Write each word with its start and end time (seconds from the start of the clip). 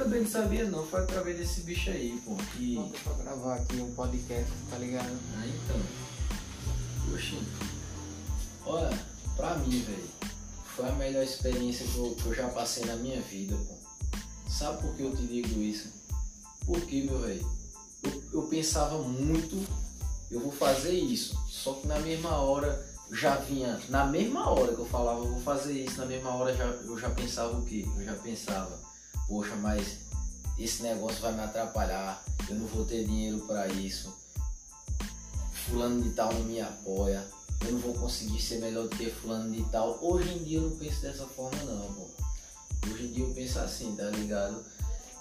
também 0.00 0.22
não 0.22 0.30
sabia 0.30 0.64
não, 0.64 0.86
foi 0.86 1.00
através 1.00 1.36
desse 1.36 1.60
bicho 1.60 1.90
aí, 1.90 2.18
pô. 2.24 2.34
Que... 2.56 2.76
Botei 2.76 3.00
pra 3.00 3.12
gravar 3.12 3.56
aqui 3.56 3.76
um 3.76 3.92
podcast, 3.92 4.50
tá 4.70 4.78
ligado? 4.78 5.10
Ah, 5.36 5.46
então. 5.46 7.14
Oxi. 7.14 7.38
Olha, 8.64 8.90
pra 9.36 9.56
mim, 9.56 9.82
velho, 9.82 10.08
foi 10.74 10.88
a 10.88 10.92
melhor 10.92 11.22
experiência 11.22 11.86
que 11.86 11.98
eu, 11.98 12.14
que 12.14 12.26
eu 12.26 12.34
já 12.34 12.48
passei 12.48 12.86
na 12.86 12.96
minha 12.96 13.20
vida, 13.20 13.54
pô. 13.68 13.74
Sabe 14.48 14.80
por 14.80 14.96
que 14.96 15.02
eu 15.02 15.14
te 15.14 15.26
digo 15.26 15.60
isso? 15.60 15.88
Porque, 16.64 17.02
meu 17.02 17.18
velho, 17.20 17.46
eu, 18.02 18.22
eu 18.32 18.42
pensava 18.44 19.02
muito, 19.02 19.62
eu 20.30 20.40
vou 20.40 20.52
fazer 20.52 20.94
isso. 20.94 21.38
Só 21.46 21.74
que 21.74 21.86
na 21.86 21.98
mesma 21.98 22.36
hora 22.36 22.86
já 23.12 23.36
vinha, 23.36 23.78
na 23.90 24.06
mesma 24.06 24.48
hora 24.48 24.72
que 24.72 24.80
eu 24.80 24.86
falava, 24.86 25.20
eu 25.20 25.30
vou 25.30 25.40
fazer 25.42 25.74
isso, 25.74 25.98
na 25.98 26.06
mesma 26.06 26.30
hora 26.30 26.56
já, 26.56 26.64
eu 26.64 26.98
já 26.98 27.10
pensava 27.10 27.58
o 27.58 27.64
quê? 27.66 27.84
Eu 27.98 28.04
já 28.04 28.14
pensava, 28.14 28.89
poxa, 29.30 29.54
mas 29.54 29.98
esse 30.58 30.82
negócio 30.82 31.20
vai 31.20 31.32
me 31.32 31.40
atrapalhar, 31.40 32.22
eu 32.48 32.56
não 32.56 32.66
vou 32.66 32.84
ter 32.84 33.06
dinheiro 33.06 33.38
para 33.46 33.68
isso, 33.68 34.12
fulano 35.52 36.02
de 36.02 36.10
tal 36.10 36.34
não 36.34 36.42
me 36.42 36.60
apoia, 36.60 37.24
eu 37.64 37.72
não 37.72 37.78
vou 37.78 37.94
conseguir 37.94 38.42
ser 38.42 38.58
melhor 38.58 38.88
do 38.88 38.96
que 38.96 39.08
fulano 39.08 39.52
de 39.52 39.62
tal. 39.70 39.98
Hoje 40.02 40.30
em 40.30 40.42
dia 40.42 40.58
eu 40.58 40.70
não 40.70 40.76
penso 40.76 41.02
dessa 41.02 41.26
forma 41.26 41.62
não, 41.62 41.92
pô. 41.92 42.10
Hoje 42.86 43.04
em 43.04 43.12
dia 43.12 43.24
eu 43.24 43.34
penso 43.34 43.58
assim, 43.60 43.94
tá 43.94 44.04
ligado? 44.10 44.64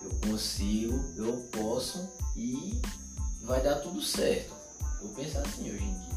Eu 0.02 0.10
consigo, 0.28 0.98
eu 1.18 1.34
posso 1.52 2.10
e 2.36 2.82
vai 3.44 3.62
dar 3.62 3.76
tudo 3.76 4.02
certo. 4.02 4.56
Eu 5.02 5.10
penso 5.10 5.38
assim 5.38 5.70
hoje 5.70 5.84
em 5.84 5.94
dia. 6.00 6.09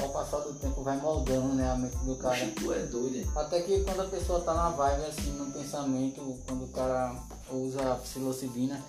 Ao 0.00 0.08
passar 0.08 0.38
do 0.38 0.54
tempo 0.54 0.82
vai 0.82 0.96
moldando 0.98 1.54
né, 1.54 1.70
a 1.70 1.76
mente 1.76 1.96
do 1.98 2.16
cara. 2.16 2.36
É 2.36 2.86
doido? 2.86 3.30
Até 3.36 3.62
que 3.62 3.84
quando 3.84 4.00
a 4.00 4.08
pessoa 4.08 4.40
tá 4.40 4.54
na 4.54 4.70
vibe 4.70 5.04
assim, 5.06 5.32
no 5.32 5.52
pensamento, 5.52 6.38
quando 6.46 6.64
o 6.64 6.68
cara 6.68 7.14
usa 7.50 7.92
a 7.92 7.96
psilocibina, 7.96 8.82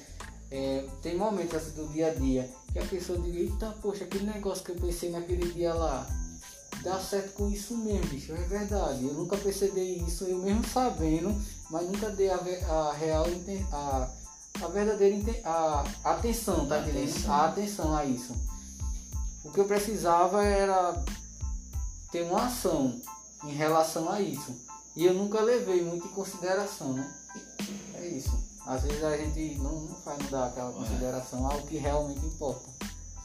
é, 0.49 0.85
tem 1.01 1.15
momentos 1.17 1.55
assim 1.55 1.71
do 1.71 1.87
dia 1.91 2.11
a 2.11 2.13
dia 2.13 2.49
que 2.71 2.79
a 2.79 2.85
pessoa 2.85 3.19
diz, 3.19 3.35
eita 3.35 3.75
poxa, 3.81 4.05
aquele 4.05 4.25
negócio 4.25 4.63
que 4.63 4.71
eu 4.71 4.75
pensei 4.75 5.11
naquele 5.11 5.51
dia 5.51 5.73
lá, 5.73 6.07
dá 6.83 6.99
certo 6.99 7.33
com 7.33 7.49
isso 7.49 7.77
mesmo, 7.77 8.07
bicho, 8.07 8.33
é 8.33 8.43
verdade. 8.43 9.05
Eu 9.05 9.13
nunca 9.13 9.37
percebi 9.37 10.03
isso, 10.05 10.23
eu 10.25 10.37
mesmo 10.37 10.65
sabendo, 10.65 11.35
mas 11.69 11.85
nunca 11.85 12.09
dei 12.09 12.29
a, 12.29 12.35
a 12.35 12.93
real 12.93 13.25
a, 13.71 14.09
a 14.61 14.67
verdadeira 14.67 15.17
a, 15.43 15.83
atenção, 16.03 16.65
tá 16.67 16.79
entendendo? 16.79 17.29
A 17.29 17.45
atenção 17.45 17.95
a 17.95 18.05
isso. 18.05 18.33
O 19.43 19.51
que 19.51 19.59
eu 19.59 19.65
precisava 19.65 20.43
era 20.43 21.03
ter 22.11 22.23
uma 22.23 22.45
ação 22.45 23.01
em 23.43 23.53
relação 23.53 24.11
a 24.11 24.21
isso. 24.21 24.55
E 24.95 25.05
eu 25.05 25.13
nunca 25.13 25.41
levei 25.41 25.83
muito 25.83 26.05
em 26.05 26.11
consideração, 26.11 26.93
né? 26.93 27.11
É 27.95 28.07
isso. 28.07 28.31
Às 28.65 28.83
vezes 28.83 29.03
a 29.03 29.17
gente 29.17 29.55
não, 29.55 29.81
não 29.81 29.95
faz 29.95 30.29
dar 30.29 30.47
aquela 30.47 30.71
consideração 30.71 31.45
ao 31.47 31.61
que 31.63 31.77
realmente 31.77 32.25
importa. 32.25 32.69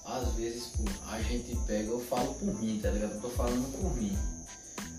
Às 0.05 0.29
vezes 0.35 0.69
pô, 0.69 0.85
a 1.09 1.21
gente 1.21 1.55
pega, 1.67 1.91
eu 1.91 2.01
falo 2.01 2.35
por 2.35 2.55
mim, 2.61 2.79
tá 2.81 2.91
ligado? 2.91 3.15
Eu 3.15 3.21
tô 3.21 3.31
falando 3.31 3.71
por 3.81 3.95
mim. 3.97 4.17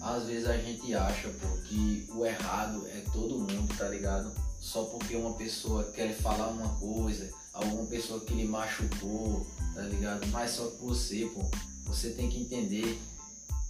Às 0.02 0.26
vezes 0.26 0.48
a 0.48 0.58
gente 0.58 0.94
acha, 0.94 1.30
pô, 1.30 1.48
que 1.68 2.08
o 2.14 2.26
errado 2.26 2.86
é 2.88 3.04
todo 3.12 3.40
mundo, 3.40 3.76
tá 3.78 3.88
ligado? 3.88 4.32
Só 4.60 4.84
porque 4.84 5.16
uma 5.16 5.34
pessoa 5.34 5.86
quer 5.86 6.14
falar 6.14 6.50
uma 6.50 6.70
coisa, 6.76 7.30
alguma 7.54 7.86
pessoa 7.86 8.20
que 8.20 8.34
lhe 8.34 8.46
machucou, 8.46 9.48
tá 9.78 9.84
ligado? 9.84 10.26
Mas 10.28 10.52
só 10.52 10.66
que 10.72 10.84
você, 10.84 11.30
pô, 11.34 11.46
você 11.86 12.10
tem 12.10 12.28
que 12.28 12.42
entender 12.42 13.00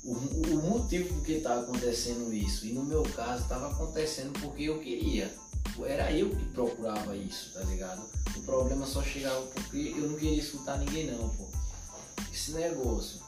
o, 0.06 0.14
o 0.14 0.70
motivo 0.70 1.14
por 1.14 1.24
que 1.26 1.42
tá 1.42 1.60
acontecendo 1.60 2.34
isso. 2.34 2.66
E 2.66 2.72
no 2.72 2.86
meu 2.86 3.04
caso, 3.04 3.46
tava 3.50 3.68
acontecendo 3.68 4.32
porque 4.40 4.64
eu 4.64 4.80
queria. 4.80 5.30
Era 5.86 6.12
eu 6.14 6.30
que 6.30 6.46
procurava 6.46 7.16
isso, 7.16 7.52
tá 7.54 7.60
ligado? 7.64 8.02
O 8.36 8.42
problema 8.42 8.88
só 8.88 9.04
chegava 9.04 9.42
porque 9.48 9.94
eu 9.96 10.10
não 10.10 10.18
queria 10.18 10.40
escutar 10.40 10.78
ninguém 10.80 11.12
não, 11.12 11.28
pô. 11.30 11.46
Esse 12.34 12.52
negócio. 12.52 13.20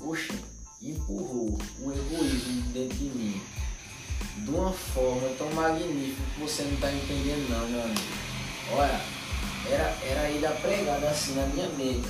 Oxe, 0.00 0.32
empurrou 0.80 1.58
o 1.80 1.92
egoísmo 1.92 2.62
dentro 2.72 2.96
de 2.96 3.04
mim 3.04 3.40
de 4.44 4.50
uma 4.50 4.72
forma 4.72 5.28
tão 5.36 5.52
magnífica 5.52 6.22
que 6.34 6.40
você 6.40 6.62
não 6.62 6.76
tá 6.76 6.92
entendendo 6.92 7.50
não, 7.50 7.68
meu 7.68 7.82
amigo. 7.82 8.00
Olha, 8.72 9.17
era, 9.70 9.88
era 10.04 10.30
ele 10.30 10.46
a 10.46 10.52
pregada 10.52 11.08
assim 11.08 11.34
na 11.34 11.46
minha 11.46 11.68
mente. 11.70 12.08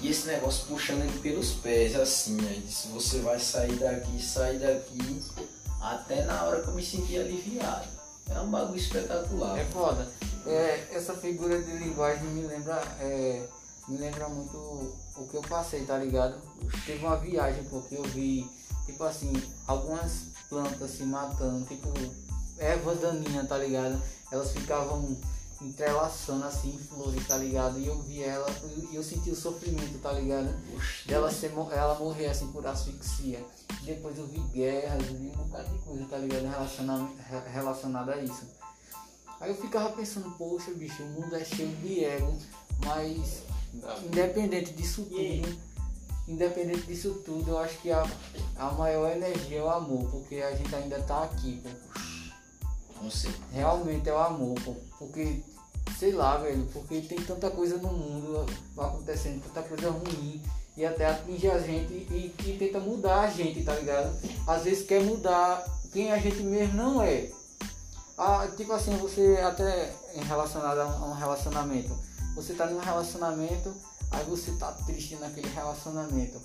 E 0.00 0.10
esse 0.10 0.26
negócio 0.26 0.66
puxando 0.66 1.02
ele 1.02 1.18
pelos 1.20 1.52
pés, 1.52 1.94
assim, 1.94 2.36
aí 2.48 2.60
disse, 2.60 2.88
você 2.88 3.20
vai 3.20 3.38
sair 3.38 3.76
daqui, 3.76 4.20
sair 4.20 4.58
daqui, 4.58 5.22
até 5.80 6.24
na 6.24 6.42
hora 6.42 6.60
que 6.60 6.68
eu 6.68 6.74
me 6.74 6.84
senti 6.84 7.16
aliviado. 7.16 7.86
É 8.28 8.40
um 8.40 8.50
bagulho 8.50 8.78
espetacular. 8.78 9.58
É 9.58 9.64
foda. 9.66 10.08
É, 10.46 10.88
essa 10.92 11.14
figura 11.14 11.62
de 11.62 11.70
linguagem 11.72 12.24
me 12.24 12.42
lembra, 12.46 12.82
é, 12.98 13.46
me 13.86 13.96
lembra 13.96 14.28
muito 14.28 14.56
o 15.16 15.28
que 15.30 15.36
eu 15.36 15.42
passei, 15.42 15.84
tá 15.84 15.98
ligado? 15.98 16.36
Teve 16.84 17.04
uma 17.04 17.16
viagem 17.16 17.62
porque 17.64 17.94
eu 17.94 18.02
vi, 18.02 18.50
tipo 18.86 19.04
assim, 19.04 19.32
algumas 19.68 20.24
plantas 20.48 20.90
se 20.90 21.04
matando, 21.04 21.64
tipo 21.66 21.88
ervas 22.58 23.00
daninhas, 23.00 23.48
tá 23.48 23.58
ligado? 23.58 24.02
Elas 24.30 24.50
ficavam 24.50 25.16
entrelaçando 25.66 26.44
assim 26.44 26.76
flores, 26.78 27.26
tá 27.26 27.36
ligado? 27.36 27.78
E 27.78 27.86
eu 27.86 27.98
vi 28.02 28.22
ela 28.22 28.46
e 28.90 28.94
eu 28.96 29.02
senti 29.02 29.30
o 29.30 29.36
sofrimento, 29.36 29.98
tá 30.00 30.12
ligado? 30.12 30.48
Oxe, 30.76 31.06
dela 31.08 31.30
ser, 31.30 31.52
ela 31.72 31.98
morrer 31.98 32.26
assim 32.26 32.48
por 32.48 32.66
asfixia. 32.66 33.44
Depois 33.82 34.18
eu 34.18 34.26
vi 34.26 34.38
guerras, 34.54 35.06
eu 35.08 35.14
vi 35.14 35.26
um 35.28 35.30
bocado 35.44 35.68
de 35.68 35.78
coisa, 35.78 36.04
tá 36.06 36.18
ligado? 36.18 36.42
Relaciona, 36.48 37.08
re- 37.28 37.50
relacionada 37.50 38.12
a 38.14 38.22
isso. 38.22 38.42
Aí 39.40 39.50
eu 39.50 39.56
ficava 39.56 39.90
pensando, 39.90 40.30
poxa 40.38 40.70
bicho, 40.72 41.02
o 41.02 41.06
mundo 41.06 41.34
é 41.34 41.44
cheio 41.44 41.74
de 41.76 42.04
ego, 42.04 42.36
mas 42.84 43.42
independente 44.04 44.72
disso 44.72 45.02
tudo, 45.04 45.58
independente 46.28 46.82
disso 46.86 47.14
tudo, 47.24 47.50
eu 47.50 47.58
acho 47.58 47.78
que 47.78 47.90
a, 47.90 48.06
a 48.56 48.70
maior 48.72 49.10
energia 49.10 49.58
é 49.58 49.62
o 49.62 49.68
amor, 49.70 50.08
porque 50.10 50.36
a 50.36 50.54
gente 50.54 50.72
ainda 50.74 51.00
tá 51.02 51.24
aqui, 51.24 51.60
pô. 51.62 51.70
com 53.00 53.10
certeza. 53.10 53.42
Realmente 53.52 54.08
é 54.08 54.12
o 54.12 54.18
amor, 54.18 54.54
pô. 54.64 54.76
Porque, 54.98 55.42
sei 55.98 56.12
lá, 56.12 56.36
velho, 56.38 56.66
porque 56.72 57.00
tem 57.00 57.18
tanta 57.20 57.50
coisa 57.50 57.76
no 57.78 57.92
mundo 57.92 58.46
acontecendo, 58.76 59.42
tanta 59.42 59.62
coisa 59.68 59.90
ruim, 59.90 60.42
e 60.76 60.84
até 60.84 61.06
atinge 61.06 61.50
a 61.50 61.58
gente 61.58 61.92
e, 61.92 62.34
e 62.44 62.56
tenta 62.58 62.80
mudar 62.80 63.20
a 63.20 63.30
gente, 63.30 63.62
tá 63.62 63.74
ligado? 63.74 64.10
Às 64.46 64.64
vezes 64.64 64.86
quer 64.86 65.02
mudar 65.02 65.64
quem 65.92 66.10
a 66.10 66.18
gente 66.18 66.42
mesmo 66.42 66.74
não 66.74 67.02
é. 67.02 67.30
Ah, 68.16 68.48
tipo 68.56 68.72
assim, 68.72 68.96
você 68.96 69.38
até 69.42 69.94
em 70.14 70.22
relacionado 70.22 70.78
a 70.78 71.06
um 71.06 71.12
relacionamento. 71.12 71.96
Você 72.34 72.54
tá 72.54 72.66
num 72.66 72.78
relacionamento, 72.78 73.74
aí 74.10 74.24
você 74.24 74.52
tá 74.52 74.72
triste 74.86 75.16
naquele 75.16 75.48
relacionamento. 75.48 76.40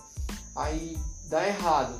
Aí 0.55 0.97
dá 1.29 1.47
errado. 1.47 1.95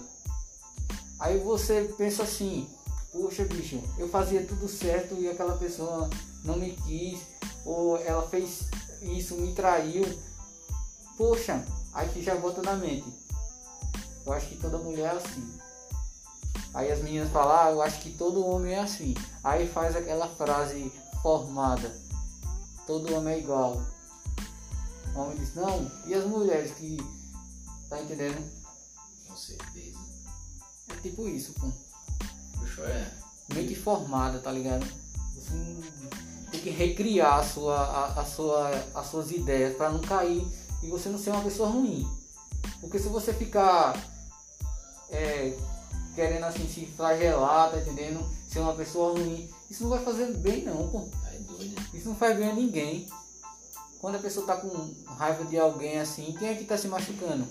Aí 1.19 1.39
você 1.39 1.93
pensa 1.97 2.23
assim, 2.23 2.67
poxa 3.11 3.45
bicho, 3.45 3.81
eu 3.97 4.09
fazia 4.09 4.45
tudo 4.45 4.67
certo 4.67 5.15
e 5.15 5.29
aquela 5.29 5.57
pessoa 5.57 6.09
não 6.43 6.57
me 6.57 6.71
quis, 6.71 7.19
ou 7.65 7.97
ela 7.97 8.27
fez 8.27 8.61
isso, 9.01 9.35
me 9.35 9.53
traiu. 9.53 10.03
Poxa, 11.17 11.65
aí 11.93 12.07
que 12.09 12.21
já 12.21 12.35
volta 12.35 12.61
na 12.61 12.75
mente. 12.75 13.11
Eu 14.25 14.33
acho 14.33 14.47
que 14.47 14.57
toda 14.57 14.77
mulher 14.77 15.13
é 15.13 15.17
assim. 15.17 15.57
Aí 16.73 16.91
as 16.91 17.01
meninas 17.01 17.31
falam, 17.31 17.59
ah, 17.59 17.71
eu 17.71 17.81
acho 17.81 17.99
que 18.01 18.11
todo 18.11 18.45
homem 18.45 18.73
é 18.73 18.79
assim. 18.79 19.13
Aí 19.43 19.67
faz 19.67 19.95
aquela 19.95 20.27
frase 20.27 20.91
formada. 21.21 21.91
Todo 22.85 23.13
homem 23.15 23.35
é 23.35 23.39
igual. 23.39 23.81
O 25.15 25.19
homem 25.19 25.37
diz, 25.37 25.55
não, 25.55 25.91
e 26.05 26.13
as 26.13 26.25
mulheres 26.25 26.71
que. 26.71 26.97
Tá 27.89 28.01
entendendo? 28.01 28.43
Com 29.27 29.35
certeza. 29.35 29.97
É 30.89 30.95
tipo 31.01 31.27
isso, 31.27 31.53
pô. 31.53 31.71
Puxa, 32.59 32.81
é. 32.83 33.13
mente 33.53 33.75
formada, 33.75 34.39
tá 34.39 34.51
ligado? 34.51 34.85
Tem 36.51 36.61
que 36.61 36.69
recriar 36.69 37.39
a 37.39 37.43
sua, 37.43 37.77
a, 37.77 38.21
a 38.21 38.25
sua, 38.25 38.71
as 38.95 39.07
suas 39.07 39.31
ideias 39.31 39.75
para 39.75 39.89
não 39.89 39.99
cair 39.99 40.47
e 40.81 40.87
você 40.87 41.09
não 41.09 41.17
ser 41.17 41.31
uma 41.31 41.43
pessoa 41.43 41.69
ruim. 41.69 42.07
Porque 42.79 42.99
se 42.99 43.09
você 43.09 43.33
ficar 43.33 43.95
é, 45.09 45.57
querendo 46.15 46.45
assim 46.45 46.67
se 46.67 46.85
flagelar, 46.85 47.71
tá 47.71 47.77
entendendo? 47.77 48.27
Ser 48.47 48.59
uma 48.59 48.73
pessoa 48.73 49.13
ruim, 49.13 49.49
isso 49.69 49.83
não 49.83 49.89
vai 49.89 50.03
fazer 50.03 50.33
bem 50.37 50.63
não, 50.63 50.87
pô. 50.87 51.01
Tá. 51.01 51.27
Isso 51.93 52.09
não 52.09 52.15
faz 52.15 52.37
bem 52.37 52.49
a 52.49 52.53
ninguém. 52.53 53.07
Quando 53.99 54.15
a 54.15 54.19
pessoa 54.19 54.45
tá 54.45 54.57
com 54.57 54.93
raiva 55.15 55.43
de 55.45 55.57
alguém 55.57 55.99
assim, 55.99 56.35
quem 56.37 56.49
é 56.49 56.55
que 56.55 56.65
tá 56.65 56.77
se 56.77 56.87
machucando? 56.87 57.47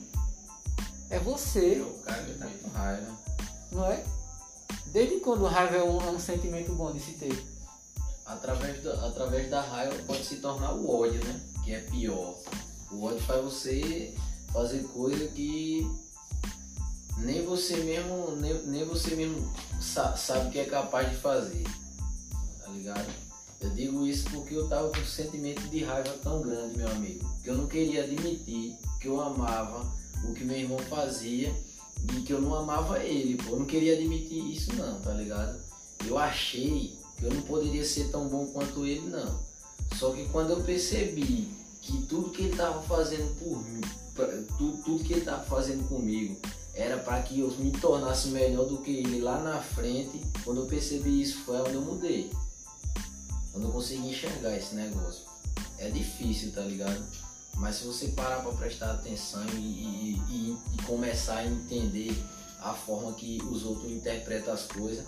É 1.10 1.18
você. 1.18 1.80
O 1.80 2.02
cara 2.02 2.22
tá 2.38 2.46
com 2.62 2.68
raiva. 2.70 3.18
Não 3.72 3.84
é? 3.86 4.04
Desde 4.86 5.20
quando 5.20 5.44
raiva 5.44 5.76
é 5.76 5.82
um, 5.82 6.00
é 6.00 6.10
um 6.10 6.18
sentimento 6.18 6.72
bom 6.72 6.92
de 6.92 7.00
se 7.00 7.12
ter? 7.12 7.55
Através 8.26 8.82
da, 8.82 9.06
através 9.06 9.48
da 9.50 9.60
raiva 9.60 9.94
pode 10.06 10.24
se 10.24 10.36
tornar 10.36 10.74
o 10.74 10.90
ódio, 10.90 11.24
né? 11.24 11.40
Que 11.64 11.74
é 11.74 11.80
pior. 11.80 12.36
O 12.90 13.04
ódio 13.04 13.20
faz 13.20 13.42
você 13.44 14.14
fazer 14.52 14.82
coisa 14.88 15.28
que 15.28 15.86
nem 17.18 17.44
você 17.44 17.76
mesmo, 17.78 18.36
nem, 18.36 18.62
nem 18.66 18.84
você 18.84 19.14
mesmo 19.14 19.52
sa- 19.80 20.16
sabe 20.16 20.50
que 20.50 20.58
é 20.58 20.64
capaz 20.64 21.08
de 21.10 21.16
fazer. 21.16 21.64
tá 22.64 22.70
ligado? 22.72 23.06
Eu 23.60 23.70
digo 23.70 24.06
isso 24.06 24.28
porque 24.30 24.54
eu 24.54 24.68
tava 24.68 24.90
com 24.90 24.98
um 25.00 25.06
sentimento 25.06 25.62
de 25.68 25.82
raiva 25.84 26.10
tão 26.22 26.42
grande, 26.42 26.76
meu 26.76 26.88
amigo, 26.90 27.24
que 27.42 27.48
eu 27.48 27.56
não 27.56 27.66
queria 27.66 28.04
admitir 28.04 28.76
que 29.00 29.08
eu 29.08 29.20
amava 29.20 29.90
o 30.24 30.34
que 30.34 30.44
meu 30.44 30.56
irmão 30.58 30.78
fazia 30.80 31.54
e 32.12 32.20
que 32.22 32.32
eu 32.32 32.40
não 32.40 32.54
amava 32.54 32.98
ele, 33.02 33.36
pô. 33.42 33.52
Eu 33.52 33.60
não 33.60 33.66
queria 33.66 33.94
admitir 33.94 34.52
isso 34.52 34.74
não, 34.74 35.00
tá 35.00 35.12
ligado? 35.12 35.58
Eu 36.04 36.18
achei 36.18 36.98
eu 37.22 37.32
não 37.32 37.42
poderia 37.42 37.84
ser 37.84 38.10
tão 38.10 38.28
bom 38.28 38.46
quanto 38.46 38.86
ele, 38.86 39.08
não. 39.08 39.40
Só 39.98 40.12
que 40.12 40.28
quando 40.28 40.50
eu 40.50 40.62
percebi 40.62 41.48
que 41.80 42.02
tudo 42.02 42.30
que 42.30 42.42
ele 42.42 42.56
tava 42.56 42.82
fazendo 42.82 43.34
por 43.38 43.62
mim, 43.64 43.80
tudo, 44.58 44.82
tudo 44.82 45.04
que 45.04 45.12
ele 45.12 45.24
tava 45.24 45.44
fazendo 45.44 45.86
comigo 45.88 46.36
era 46.74 46.98
para 46.98 47.22
que 47.22 47.40
eu 47.40 47.50
me 47.52 47.70
tornasse 47.70 48.28
melhor 48.28 48.66
do 48.66 48.78
que 48.78 48.90
ele 48.90 49.20
lá 49.20 49.40
na 49.40 49.60
frente, 49.62 50.20
quando 50.44 50.60
eu 50.60 50.66
percebi 50.66 51.22
isso 51.22 51.38
foi 51.44 51.58
onde 51.60 51.74
eu 51.74 51.80
mudei. 51.80 52.30
Quando 53.50 53.68
eu 53.68 53.72
consegui 53.72 54.10
enxergar 54.10 54.54
esse 54.54 54.74
negócio. 54.74 55.24
É 55.78 55.88
difícil, 55.88 56.52
tá 56.52 56.60
ligado? 56.60 57.02
Mas 57.54 57.76
se 57.76 57.86
você 57.86 58.08
parar 58.08 58.42
para 58.42 58.52
prestar 58.52 58.90
atenção 58.90 59.42
e, 59.54 59.56
e, 59.56 60.22
e, 60.28 60.58
e, 60.74 60.82
começar 60.82 61.36
a 61.36 61.46
entender 61.46 62.14
a 62.60 62.74
forma 62.74 63.14
que 63.14 63.40
os 63.50 63.64
outros 63.64 63.90
interpretam 63.90 64.52
as 64.52 64.64
coisas, 64.64 65.06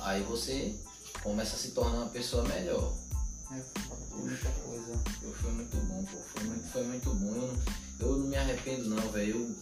aí 0.00 0.22
você 0.22 0.74
começa 1.22 1.56
a 1.56 1.58
se 1.58 1.70
tornar 1.70 1.98
uma 1.98 2.08
pessoa 2.08 2.42
melhor. 2.44 2.92
É, 3.52 3.62
muita 4.16 4.50
coisa. 4.50 4.92
Eu 5.22 5.32
fui 5.34 5.50
muito 5.52 5.76
bom, 5.76 6.04
pô. 6.04 6.18
Foi 6.34 6.44
muito, 6.44 6.68
foi 6.68 6.84
muito 6.84 7.14
bom. 7.14 7.34
Eu 7.34 7.46
não, 7.46 8.08
eu 8.08 8.18
não 8.18 8.26
me 8.26 8.36
arrependo 8.36 8.88
não, 8.88 9.10
velho. 9.10 9.54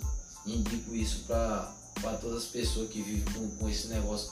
Eu 0.45 0.53
indico 0.53 0.95
isso 0.95 1.25
pra, 1.27 1.75
pra 2.01 2.17
todas 2.17 2.45
as 2.45 2.49
pessoas 2.49 2.91
que 2.91 3.03
vivem 3.03 3.35
com, 3.35 3.49
com 3.57 3.69
esse 3.69 3.89
negócio. 3.89 4.31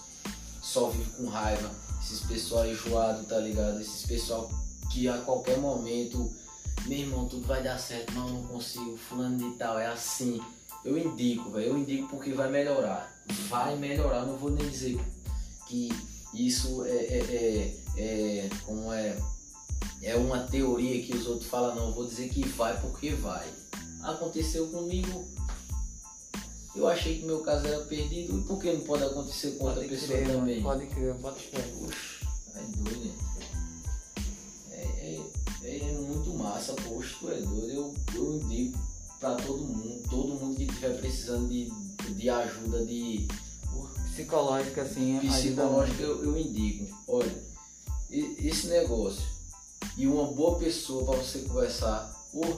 Só 0.62 0.90
vive 0.90 1.10
com 1.12 1.26
raiva. 1.26 1.70
Esses 2.02 2.20
pessoal 2.20 2.66
enjoado, 2.66 3.24
tá 3.24 3.38
ligado? 3.38 3.80
Esses 3.80 4.06
pessoal 4.06 4.50
que 4.90 5.08
a 5.08 5.18
qualquer 5.18 5.58
momento 5.58 6.30
meu 6.86 6.98
irmão, 6.98 7.26
tudo 7.26 7.46
vai 7.46 7.62
dar 7.62 7.78
certo, 7.78 8.12
mas 8.14 8.28
eu 8.28 8.34
não 8.34 8.46
consigo, 8.46 8.96
fulano 8.96 9.36
de 9.36 9.56
tal, 9.56 9.78
é 9.78 9.86
assim. 9.86 10.40
Eu 10.84 10.96
indico, 10.96 11.50
velho, 11.50 11.66
eu 11.66 11.78
indico 11.78 12.08
porque 12.08 12.32
vai 12.32 12.48
melhorar. 12.48 13.12
Vai 13.48 13.74
melhorar, 13.76 14.24
não 14.24 14.36
vou 14.36 14.50
nem 14.50 14.68
dizer 14.68 15.00
que 15.66 15.88
isso 16.38 16.84
é, 16.84 16.90
é, 16.90 17.76
é, 17.96 18.46
é 18.46 18.50
como 18.64 18.92
é, 18.92 19.16
é 20.02 20.16
uma 20.16 20.40
teoria 20.40 21.02
que 21.02 21.16
os 21.16 21.26
outros 21.26 21.48
falam, 21.48 21.74
não, 21.74 21.88
eu 21.88 21.94
vou 21.94 22.06
dizer 22.06 22.28
que 22.28 22.46
vai 22.48 22.78
porque 22.80 23.10
vai. 23.10 23.46
Aconteceu 24.02 24.68
comigo, 24.68 25.26
eu 26.74 26.86
achei 26.86 27.18
que 27.18 27.26
meu 27.26 27.40
caso 27.40 27.66
era 27.66 27.80
perdido, 27.84 28.38
e 28.38 28.42
por 28.42 28.60
que 28.60 28.72
não 28.72 28.80
pode 28.80 29.02
acontecer 29.02 29.52
com 29.52 29.64
pode 29.64 29.78
outra 29.80 29.88
pessoa 29.88 30.18
crer, 30.18 30.28
também? 30.28 30.62
Pode 30.62 30.86
crer, 30.86 31.14
pode 31.14 31.44
crer. 31.44 31.74
Oxe, 31.82 32.26
é 32.54 32.62
doido, 32.76 33.14
é, 34.70 35.20
é, 35.62 35.78
é 35.78 35.92
muito 35.92 36.34
massa, 36.34 36.74
poxa, 36.74 37.16
tu 37.18 37.30
é 37.30 37.40
doido. 37.40 37.70
Eu, 37.70 37.94
eu 38.14 38.34
indico 38.34 38.78
pra 39.18 39.34
todo 39.36 39.64
mundo, 39.64 40.02
todo 40.08 40.34
mundo 40.34 40.56
que 40.56 40.64
estiver 40.64 40.98
precisando 40.98 41.48
de, 41.48 41.70
de 42.14 42.30
ajuda 42.30 42.84
de. 42.84 43.26
Psicológica, 44.16 44.80
assim, 44.80 45.20
Psicológica 45.20 46.02
eu, 46.02 46.24
eu 46.24 46.38
indico. 46.38 46.86
Olha, 47.06 47.44
esse 48.10 48.68
negócio 48.68 49.22
e 49.94 50.06
uma 50.06 50.32
boa 50.32 50.58
pessoa 50.58 51.04
para 51.04 51.22
você 51.22 51.40
conversar, 51.40 52.16
oh, 52.32 52.56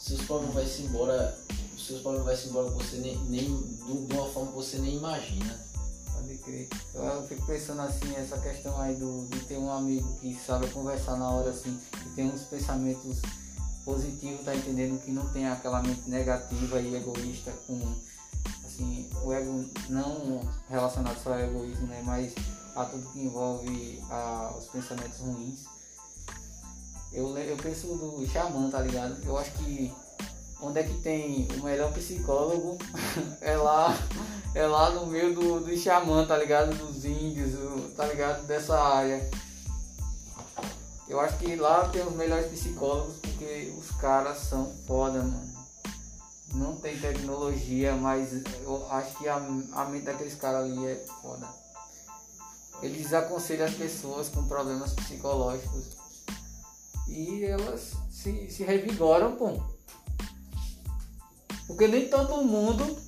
seus 0.00 0.22
problemas 0.22 0.54
vão 0.54 0.66
se 0.66 0.82
embora, 0.82 1.38
seus 1.76 2.00
problemas 2.00 2.26
vão 2.26 2.36
se 2.36 2.48
embora 2.48 2.68
você 2.70 2.96
nem, 2.98 3.18
nem 3.24 3.44
de 3.44 4.14
uma 4.14 4.28
forma 4.28 4.52
que 4.52 4.56
você 4.56 4.78
nem 4.78 4.96
imagina. 4.98 5.60
Pode 6.12 6.38
crer. 6.38 6.68
Eu, 6.94 7.02
eu, 7.02 7.26
fico 7.26 7.44
pensando 7.44 7.82
assim, 7.82 8.14
essa 8.14 8.38
questão 8.38 8.80
aí 8.80 8.94
do, 8.94 9.26
de 9.30 9.40
ter 9.40 9.58
um 9.58 9.70
amigo 9.70 10.16
que 10.20 10.32
sabe 10.46 10.68
conversar 10.68 11.16
na 11.16 11.28
hora 11.28 11.50
assim, 11.50 11.76
que 11.90 12.08
tem 12.10 12.26
uns 12.26 12.42
pensamentos 12.42 13.18
positivos, 13.84 14.44
tá 14.44 14.54
entendendo? 14.54 15.02
Que 15.02 15.10
não 15.10 15.28
tem 15.32 15.48
aquela 15.48 15.82
mente 15.82 16.08
negativa 16.08 16.80
e 16.80 16.94
egoísta 16.94 17.50
com 17.66 17.80
assim, 18.72 19.08
o 19.22 19.32
ego 19.32 19.64
não 19.88 20.40
relacionado 20.68 21.22
só 21.22 21.34
ao 21.34 21.40
egoísmo, 21.40 21.86
né? 21.86 22.02
Mas 22.04 22.34
a 22.74 22.84
tudo 22.84 23.08
que 23.10 23.20
envolve 23.20 24.02
a, 24.10 24.54
os 24.56 24.66
pensamentos 24.66 25.18
ruins. 25.18 25.60
Eu, 27.12 27.36
eu 27.36 27.56
penso 27.58 27.88
do 27.88 28.26
xamã, 28.26 28.70
tá 28.70 28.80
ligado? 28.80 29.22
Eu 29.24 29.36
acho 29.36 29.52
que 29.52 29.92
onde 30.60 30.80
é 30.80 30.82
que 30.82 30.94
tem 31.02 31.46
o 31.58 31.64
melhor 31.64 31.92
psicólogo 31.92 32.78
é 33.42 33.56
lá 33.56 33.94
é 34.54 34.66
lá 34.66 34.90
no 34.90 35.06
meio 35.06 35.34
do, 35.34 35.60
do 35.60 35.76
xamã, 35.76 36.24
tá 36.24 36.38
ligado? 36.38 36.74
Dos 36.76 37.04
índios, 37.04 37.52
tá 37.94 38.06
ligado? 38.06 38.46
Dessa 38.46 38.78
área. 38.78 39.28
Eu 41.06 41.20
acho 41.20 41.36
que 41.36 41.56
lá 41.56 41.88
tem 41.88 42.02
os 42.06 42.14
melhores 42.14 42.46
psicólogos 42.46 43.16
porque 43.16 43.74
os 43.78 43.90
caras 43.96 44.38
são 44.38 44.72
foda, 44.86 45.18
mano. 45.18 45.51
Não 46.54 46.76
tem 46.76 46.98
tecnologia, 46.98 47.94
mas 47.94 48.42
eu 48.62 48.86
acho 48.90 49.16
que 49.16 49.26
a, 49.26 49.36
a 49.36 49.84
mente 49.86 50.04
daqueles 50.04 50.34
caras 50.34 50.64
ali 50.64 50.86
é 50.86 50.96
foda. 51.22 51.48
Eles 52.82 53.12
aconselham 53.14 53.66
as 53.66 53.74
pessoas 53.74 54.28
com 54.28 54.46
problemas 54.46 54.92
psicológicos 54.92 55.96
e 57.08 57.44
elas 57.44 57.92
se, 58.10 58.50
se 58.50 58.64
revigoram, 58.64 59.36
pô. 59.36 59.62
Porque 61.66 61.88
nem 61.88 62.10
todo 62.10 62.44
mundo 62.44 62.98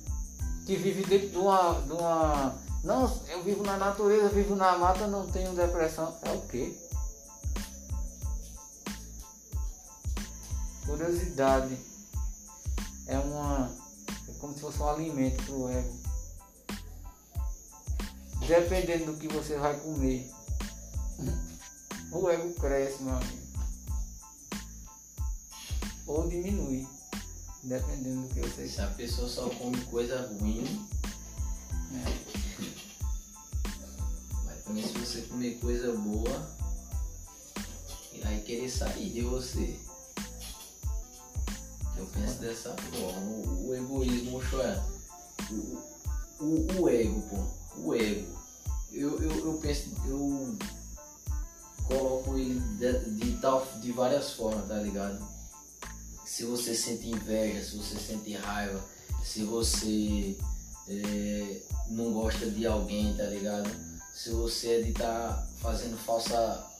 que 0.65 0.75
vive 0.75 1.03
dentro 1.03 1.29
de 1.29 1.37
uma, 1.37 1.73
de 1.81 1.91
uma. 1.91 2.55
Não, 2.83 3.21
eu 3.29 3.43
vivo 3.43 3.63
na 3.63 3.77
natureza, 3.77 4.29
vivo 4.29 4.55
na 4.55 4.75
mata, 4.77 5.05
não 5.07 5.27
tenho 5.27 5.53
depressão. 5.53 6.17
É 6.23 6.31
o 6.31 6.41
quê? 6.47 6.75
Curiosidade 10.85 11.94
é 13.07 13.17
uma. 13.19 13.71
É 14.27 14.31
como 14.39 14.53
se 14.53 14.61
fosse 14.61 14.79
um 14.79 14.89
alimento 14.89 15.43
pro 15.43 15.69
ego. 15.69 15.99
Dependendo 18.47 19.13
do 19.13 19.17
que 19.17 19.27
você 19.27 19.57
vai 19.57 19.79
comer, 19.79 20.29
o 22.11 22.29
ego 22.29 22.53
cresce, 22.55 23.03
meu 23.03 23.15
amigo. 23.15 23.45
Ou 26.07 26.27
diminui. 26.27 26.87
Dependendo 27.63 28.27
do 28.27 28.33
que 28.33 28.41
você 28.41 28.67
Se 28.67 28.81
a 28.81 28.87
pessoa 28.87 29.27
só 29.27 29.49
come 29.49 29.83
coisa 29.85 30.27
ruim. 30.39 30.87
É. 31.93 32.35
Mas 34.45 34.63
também 34.63 34.83
se 34.83 34.93
você 34.93 35.21
comer 35.23 35.59
coisa 35.59 35.91
boa, 35.93 36.55
vai 38.25 38.39
querer 38.41 38.69
sair 38.69 39.11
de 39.11 39.21
você. 39.21 39.79
Eu 41.97 42.05
penso 42.07 42.39
dessa 42.39 42.75
forma. 42.75 43.19
O, 43.19 43.69
o 43.69 43.75
egoísmo. 43.75 44.41
O, 45.51 46.43
o, 46.43 46.81
o, 46.81 46.89
ego, 46.89 47.21
pô. 47.29 47.81
O 47.81 47.95
ego. 47.95 48.35
Eu, 48.91 49.21
eu, 49.21 49.45
eu 49.45 49.53
penso, 49.61 49.89
eu 50.07 50.57
coloco 51.87 52.37
ele 52.37 52.59
de, 52.77 53.09
de, 53.11 53.37
tal, 53.37 53.67
de 53.81 53.91
várias 53.91 54.31
formas, 54.31 54.67
tá 54.67 54.75
ligado? 54.75 55.35
se 56.25 56.43
você 56.43 56.73
sente 56.73 57.07
inveja, 57.07 57.63
se 57.63 57.77
você 57.77 57.97
sente 57.99 58.33
raiva, 58.33 58.83
se 59.23 59.43
você 59.43 60.35
é, 60.87 61.61
não 61.89 62.11
gosta 62.11 62.49
de 62.49 62.65
alguém, 62.65 63.15
tá 63.15 63.23
ligado? 63.23 63.69
Se 64.13 64.31
você 64.31 64.79
é 64.79 64.81
de 64.81 64.89
estar 64.89 65.05
tá 65.05 65.47
fazendo 65.61 65.97
falsa. 65.97 66.74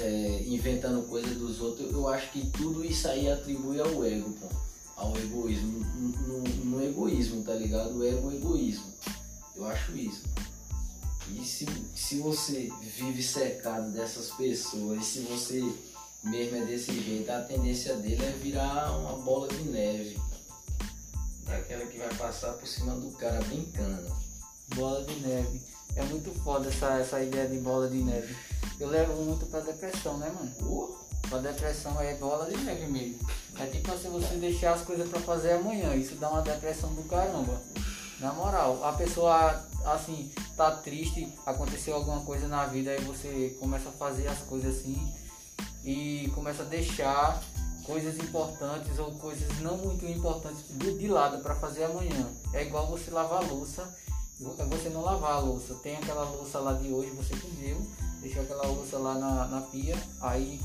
É, 0.00 0.44
inventando 0.46 1.06
coisas 1.08 1.36
dos 1.36 1.60
outros, 1.60 1.92
eu 1.92 2.08
acho 2.08 2.30
que 2.32 2.46
tudo 2.50 2.84
isso 2.84 3.06
aí 3.08 3.30
atribui 3.30 3.78
ao 3.80 4.04
ego, 4.04 4.32
pô. 4.40 4.48
Ao 4.96 5.16
egoísmo. 5.16 5.80
No, 5.80 6.38
no, 6.38 6.64
no 6.64 6.84
egoísmo, 6.84 7.42
tá 7.42 7.54
ligado? 7.54 7.98
O 7.98 8.04
ego 8.04 8.30
é 8.30 8.36
egoísmo. 8.36 8.92
Eu 9.54 9.66
acho 9.66 9.96
isso. 9.96 10.22
E 11.30 11.44
se, 11.44 11.66
se 11.94 12.16
você 12.16 12.70
vive 12.82 13.22
cercado 13.22 13.90
dessas 13.92 14.30
pessoas, 14.30 15.04
se 15.04 15.20
você 15.20 15.62
mesmo 16.22 16.56
é 16.56 16.64
desse 16.64 16.92
jeito, 17.00 17.30
a 17.30 17.40
tendência 17.40 17.96
dele 17.96 18.24
é 18.24 18.30
virar 18.30 18.96
uma 18.96 19.18
bola 19.18 19.48
de 19.48 19.62
neve. 19.64 20.18
Daquela 21.44 21.86
que 21.86 21.98
vai 21.98 22.14
passar 22.14 22.52
por 22.52 22.66
cima 22.66 22.94
do 22.94 23.10
cara 23.12 23.42
brincando. 23.42 24.14
Bola 24.74 25.04
de 25.04 25.20
neve. 25.20 25.60
É 25.96 26.02
muito 26.04 26.30
foda 26.42 26.68
essa, 26.68 26.98
essa 26.98 27.22
ideia 27.22 27.48
de 27.48 27.58
bola 27.58 27.88
de 27.88 27.98
neve. 27.98 28.34
Eu 28.80 28.88
levo 28.88 29.14
muito 29.22 29.46
pra 29.46 29.60
depressão, 29.60 30.18
né, 30.18 30.32
mano? 30.34 30.50
Uh, 30.62 30.96
pra 31.28 31.38
depressão 31.38 32.00
é 32.00 32.14
bola 32.14 32.50
de 32.50 32.56
neve 32.58 32.86
mesmo. 32.86 33.18
É 33.58 33.66
tipo 33.66 33.92
assim, 33.92 34.08
você 34.10 34.34
deixar 34.36 34.74
as 34.74 34.82
coisas 34.82 35.08
pra 35.08 35.20
fazer 35.20 35.52
amanhã. 35.52 35.94
Isso 35.94 36.14
dá 36.14 36.30
uma 36.30 36.42
depressão 36.42 36.92
do 36.94 37.02
caramba. 37.04 37.60
Na 38.20 38.32
moral, 38.32 38.84
a 38.84 38.92
pessoa 38.92 39.62
assim, 39.84 40.30
tá 40.56 40.70
triste, 40.70 41.32
aconteceu 41.44 41.94
alguma 41.94 42.20
coisa 42.20 42.46
na 42.46 42.66
vida, 42.66 42.90
aí 42.90 43.00
você 43.00 43.56
começa 43.58 43.88
a 43.88 43.92
fazer 43.92 44.28
as 44.28 44.38
coisas 44.38 44.78
assim 44.78 45.12
e 45.84 46.30
começa 46.34 46.62
a 46.62 46.66
deixar 46.66 47.42
coisas 47.84 48.16
importantes 48.16 48.98
ou 48.98 49.10
coisas 49.12 49.58
não 49.60 49.76
muito 49.76 50.06
importantes 50.06 50.62
de 50.68 51.08
lado 51.08 51.42
para 51.42 51.56
fazer 51.56 51.84
amanhã. 51.84 52.30
É 52.52 52.62
igual 52.62 52.86
você 52.86 53.10
lavar 53.10 53.42
a 53.42 53.46
louça, 53.46 53.92
você 54.42 54.88
não 54.88 55.02
lavar 55.02 55.32
a 55.32 55.38
louça. 55.38 55.74
Tem 55.76 55.96
aquela 55.96 56.24
louça 56.24 56.58
lá 56.58 56.72
de 56.74 56.92
hoje, 56.92 57.10
você 57.10 57.36
comeu, 57.36 57.80
deixou 58.20 58.42
aquela 58.42 58.66
louça 58.66 58.98
lá 58.98 59.14
na, 59.14 59.46
na 59.46 59.60
pia, 59.62 59.96
aí 60.20 60.60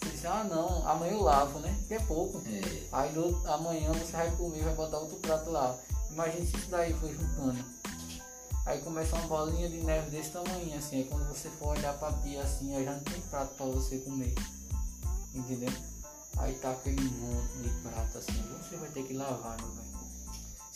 você 0.00 0.10
disse, 0.10 0.26
ah 0.26 0.44
não, 0.44 0.88
amanhã 0.88 1.12
eu 1.12 1.22
lavo, 1.22 1.58
né? 1.58 1.78
Que 1.86 1.94
é 1.94 2.00
pouco. 2.00 2.40
É. 2.46 2.82
Aí 2.90 3.12
do, 3.12 3.38
amanhã 3.46 3.92
você 3.92 4.12
vai 4.12 4.30
comer, 4.30 4.64
vai 4.64 4.74
botar 4.74 4.98
outro 4.98 5.16
prato 5.18 5.50
lá. 5.50 5.78
Imagina 6.10 6.46
se 6.46 6.56
isso 6.56 6.70
daí 6.70 6.94
foi 6.94 7.12
juntando. 7.12 7.62
Aí 8.64 8.80
começa 8.80 9.16
uma 9.16 9.26
bolinha 9.26 9.68
de 9.68 9.78
neve 9.78 10.10
desse 10.10 10.30
tamanho, 10.30 10.76
assim. 10.78 10.96
Aí 10.96 11.04
quando 11.04 11.28
você 11.28 11.50
for 11.50 11.76
olhar 11.76 11.92
pra 11.98 12.12
pia 12.12 12.42
assim, 12.42 12.74
aí 12.74 12.84
já 12.84 12.92
não 12.92 13.00
tem 13.00 13.20
prato 13.22 13.54
pra 13.54 13.66
você 13.66 13.98
comer. 13.98 14.34
Entendeu? 15.34 15.72
Aí 16.38 16.54
tá 16.54 16.70
aquele 16.70 17.02
monte 17.02 17.58
de 17.58 17.68
prato 17.82 18.18
assim. 18.18 18.42
Você 18.62 18.76
vai 18.76 18.88
ter 18.90 19.02
que 19.02 19.12
lavar, 19.12 19.56
meu 19.58 19.70
velho. 19.70 19.99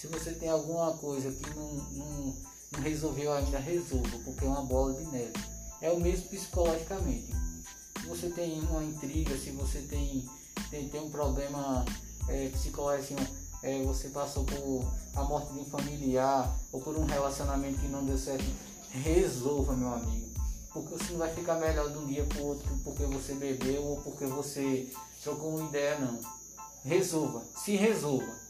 Se 0.05 0.09
você 0.09 0.33
tem 0.33 0.51
alguma 0.51 0.93
coisa 0.99 1.33
que 1.33 1.49
não, 1.57 1.73
não, 1.73 2.37
não 2.73 2.81
resolveu 2.83 3.33
ainda, 3.33 3.59
resolva, 3.59 4.19
porque 4.23 4.45
é 4.45 4.49
uma 4.49 4.61
bola 4.61 4.93
de 4.93 5.07
neve. 5.07 5.33
É 5.81 5.91
o 5.91 5.99
mesmo 5.99 6.29
psicologicamente. 6.29 7.33
Se 7.99 8.07
você 8.07 8.29
tem 8.29 8.61
uma 8.61 8.85
intriga, 8.85 9.35
se 9.35 9.49
você 9.53 9.79
tem, 9.79 10.29
tem, 10.69 10.91
tem 10.91 11.01
um 11.01 11.09
problema 11.09 11.87
é, 12.29 12.51
psicológico, 12.51 13.15
assim, 13.15 13.35
é, 13.63 13.83
você 13.83 14.11
passou 14.11 14.45
por 14.45 14.93
a 15.17 15.25
morte 15.25 15.55
de 15.55 15.61
um 15.61 15.65
familiar 15.65 16.55
ou 16.71 16.83
por 16.83 16.99
um 16.99 17.07
relacionamento 17.07 17.79
que 17.79 17.89
não 17.89 18.05
deu 18.05 18.19
certo, 18.19 18.45
resolva, 18.91 19.75
meu 19.75 19.95
amigo. 19.95 20.29
Porque 20.71 20.99
você 20.99 21.13
não 21.13 21.21
vai 21.21 21.35
ficar 21.35 21.55
melhor 21.55 21.91
de 21.91 21.97
um 21.97 22.05
dia 22.05 22.25
para 22.25 22.43
o 22.43 22.49
outro 22.49 22.79
porque 22.85 23.07
você 23.07 23.33
bebeu 23.33 23.83
ou 23.83 23.97
porque 24.03 24.27
você 24.27 24.87
trocou 25.23 25.57
uma 25.57 25.67
ideia, 25.67 25.99
não. 25.99 26.21
Resolva, 26.85 27.43
se 27.57 27.75
resolva. 27.75 28.45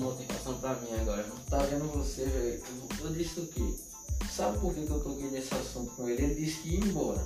Motivação 0.00 0.58
pra 0.58 0.74
mim 0.76 0.92
agora. 1.00 1.30
Tá 1.48 1.58
vendo 1.58 1.92
você, 1.92 2.24
velho? 2.24 2.62
Eu, 3.00 3.06
eu 3.06 3.12
disse 3.12 3.40
o 3.40 3.46
quê? 3.48 3.74
Sabe 4.34 4.58
por 4.58 4.74
que, 4.74 4.86
que 4.86 4.90
eu 4.90 5.00
toquei 5.00 5.30
nesse 5.30 5.54
assunto 5.54 5.92
com 5.94 6.08
ele? 6.08 6.22
Ele 6.22 6.34
disse 6.34 6.62
que 6.62 6.68
ia 6.70 6.80
embora. 6.80 7.22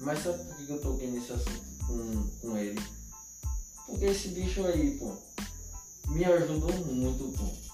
Mas 0.00 0.22
sabe 0.22 0.44
por 0.44 0.56
que, 0.56 0.66
que 0.66 0.72
eu 0.72 0.80
toquei 0.80 1.10
nesse 1.10 1.32
assunto 1.32 1.64
com, 1.86 2.28
com 2.40 2.58
ele? 2.58 2.80
Porque 3.86 4.04
esse 4.04 4.28
bicho 4.28 4.66
aí, 4.66 4.98
pô, 4.98 5.16
me 6.08 6.24
ajudou 6.26 6.72
muito, 6.84 7.36
pô. 7.38 7.64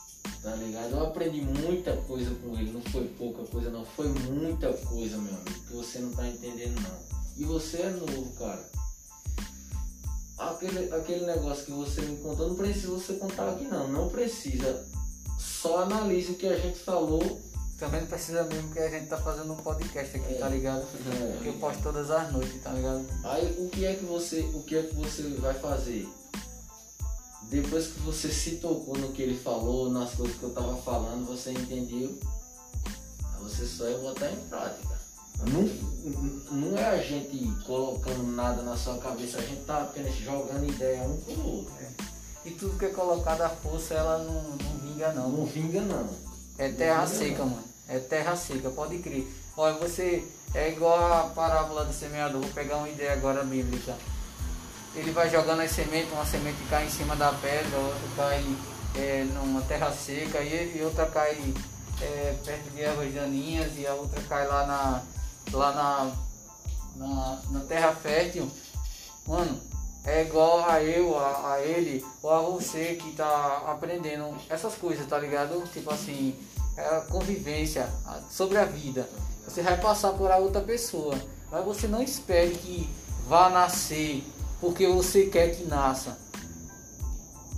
Tá 0.42 0.54
ligado? 0.54 0.92
Eu 0.92 1.06
aprendi 1.06 1.42
muita 1.42 1.96
coisa 1.98 2.34
com 2.36 2.56
ele, 2.58 2.72
não 2.72 2.80
foi 2.82 3.08
pouca 3.18 3.44
coisa 3.44 3.68
não, 3.68 3.84
foi 3.84 4.08
muita 4.08 4.72
coisa, 4.72 5.18
meu 5.18 5.34
amigo, 5.34 5.66
que 5.66 5.74
você 5.74 5.98
não 5.98 6.12
tá 6.12 6.26
entendendo 6.26 6.80
não. 6.80 6.98
E 7.36 7.44
você 7.44 7.78
é 7.78 7.90
novo, 7.90 8.32
cara. 8.38 8.70
Aquele, 10.50 10.92
aquele 10.94 11.26
negócio 11.26 11.64
que 11.64 11.72
você 11.72 12.00
me 12.02 12.16
contou, 12.18 12.48
não 12.48 12.54
precisa 12.56 12.88
você 12.88 13.14
contar 13.14 13.48
aqui 13.50 13.64
não, 13.64 13.88
não 13.88 14.08
precisa. 14.08 14.84
Só 15.38 15.82
analise 15.82 16.32
o 16.32 16.34
que 16.34 16.46
a 16.46 16.56
gente 16.58 16.78
falou. 16.78 17.40
Também 17.78 18.00
não 18.02 18.08
precisa 18.08 18.44
mesmo 18.44 18.70
que 18.72 18.78
a 18.78 18.90
gente 18.90 19.06
tá 19.06 19.16
fazendo 19.16 19.52
um 19.52 19.56
podcast 19.56 20.14
aqui, 20.16 20.34
É. 20.34 20.38
tá 20.38 20.48
ligado? 20.48 20.82
É. 20.82 21.38
Que 21.42 21.48
eu 21.48 21.54
posto 21.54 21.82
todas 21.82 22.10
as 22.10 22.30
noites, 22.30 22.62
tá 22.62 22.72
ligado? 22.72 23.06
Aí 23.24 23.56
o 23.58 23.68
que 23.70 23.86
é 23.86 23.94
que 23.94 24.04
você, 24.04 24.40
o 24.52 24.62
que 24.64 24.76
é 24.76 24.82
que 24.82 24.94
você 24.94 25.22
vai 25.38 25.54
fazer? 25.54 26.06
Depois 27.44 27.86
que 27.88 28.00
você 28.00 28.28
se 28.30 28.56
tocou 28.56 28.96
no 28.98 29.12
que 29.12 29.22
ele 29.22 29.36
falou, 29.36 29.90
nas 29.90 30.14
coisas 30.14 30.36
que 30.36 30.42
eu 30.42 30.50
tava 30.50 30.76
falando, 30.76 31.26
você 31.26 31.52
entendeu? 31.52 32.18
Aí 33.24 33.42
Você 33.42 33.66
só 33.66 33.88
é 33.88 33.94
botar 33.96 34.30
em 34.30 34.36
prática. 34.48 34.89
Não, 35.46 35.62
não 36.50 36.78
é 36.78 36.90
a 36.90 36.96
gente 36.98 37.50
colocando 37.64 38.22
nada 38.24 38.62
na 38.62 38.76
sua 38.76 38.98
cabeça, 38.98 39.38
a 39.38 39.42
gente 39.42 39.62
tá 39.62 39.82
apenas 39.82 40.14
jogando 40.16 40.68
ideia 40.68 41.02
um 41.02 41.16
pro 41.16 41.46
outro. 41.46 41.72
E 42.44 42.50
tudo 42.52 42.78
que 42.78 42.86
é 42.86 42.88
colocado 42.88 43.42
à 43.42 43.48
força, 43.48 43.94
ela 43.94 44.18
não, 44.18 44.42
não 44.42 44.78
vinga 44.78 45.12
não. 45.12 45.28
Não 45.28 45.46
vinga 45.46 45.80
não. 45.82 46.08
É 46.58 46.70
terra 46.70 47.06
seca, 47.06 47.38
não. 47.38 47.50
mano. 47.50 47.64
É 47.88 47.98
terra 47.98 48.36
seca, 48.36 48.70
pode 48.70 48.98
crer. 48.98 49.26
Olha, 49.56 49.78
você 49.78 50.24
é 50.54 50.70
igual 50.70 51.12
a 51.12 51.24
parábola 51.30 51.84
do 51.84 51.92
semeador. 51.92 52.40
Vou 52.40 52.50
pegar 52.50 52.78
uma 52.78 52.88
ideia 52.88 53.12
agora 53.12 53.44
bíblica. 53.44 53.96
Ele 54.94 55.10
vai 55.12 55.30
jogando 55.30 55.60
as 55.60 55.70
sementes, 55.70 56.12
uma 56.12 56.24
semente 56.24 56.58
cai 56.68 56.86
em 56.86 56.90
cima 56.90 57.14
da 57.14 57.32
pedra, 57.32 57.78
outra 57.78 58.08
cai 58.16 58.44
é, 58.96 59.24
numa 59.34 59.60
terra 59.62 59.92
seca 59.92 60.40
e, 60.40 60.78
e 60.78 60.82
outra 60.82 61.06
cai 61.06 61.54
é, 62.00 62.34
perto 62.44 62.70
de 62.70 62.82
ervas 62.82 63.12
daninhas 63.14 63.72
e 63.78 63.86
a 63.86 63.94
outra 63.94 64.20
cai 64.22 64.46
lá 64.48 64.66
na, 64.66 65.02
lá 65.52 65.72
na, 65.72 67.06
na, 67.06 67.42
na 67.50 67.60
terra 67.60 67.92
fértil. 67.92 68.50
Mano, 69.26 69.60
é 70.04 70.22
igual 70.22 70.68
a 70.68 70.82
eu, 70.82 71.18
a, 71.18 71.54
a 71.54 71.60
ele 71.62 72.04
ou 72.22 72.30
a 72.30 72.40
você 72.40 72.98
que 73.00 73.12
tá 73.12 73.64
aprendendo 73.66 74.34
essas 74.48 74.74
coisas, 74.74 75.06
tá 75.06 75.18
ligado? 75.18 75.62
Tipo 75.72 75.90
assim, 75.90 76.34
é 76.76 76.96
a 76.96 77.00
convivência 77.02 77.88
sobre 78.30 78.58
a 78.58 78.64
vida. 78.64 79.08
Você 79.44 79.62
vai 79.62 79.78
passar 79.80 80.12
por 80.12 80.30
a 80.30 80.36
outra 80.36 80.60
pessoa, 80.60 81.14
mas 81.50 81.64
você 81.64 81.86
não 81.86 82.02
espere 82.02 82.54
que 82.54 82.88
vá 83.26 83.48
nascer 83.50 84.24
porque 84.60 84.86
você 84.86 85.26
quer 85.26 85.54
que 85.54 85.64
nasça. 85.64 86.18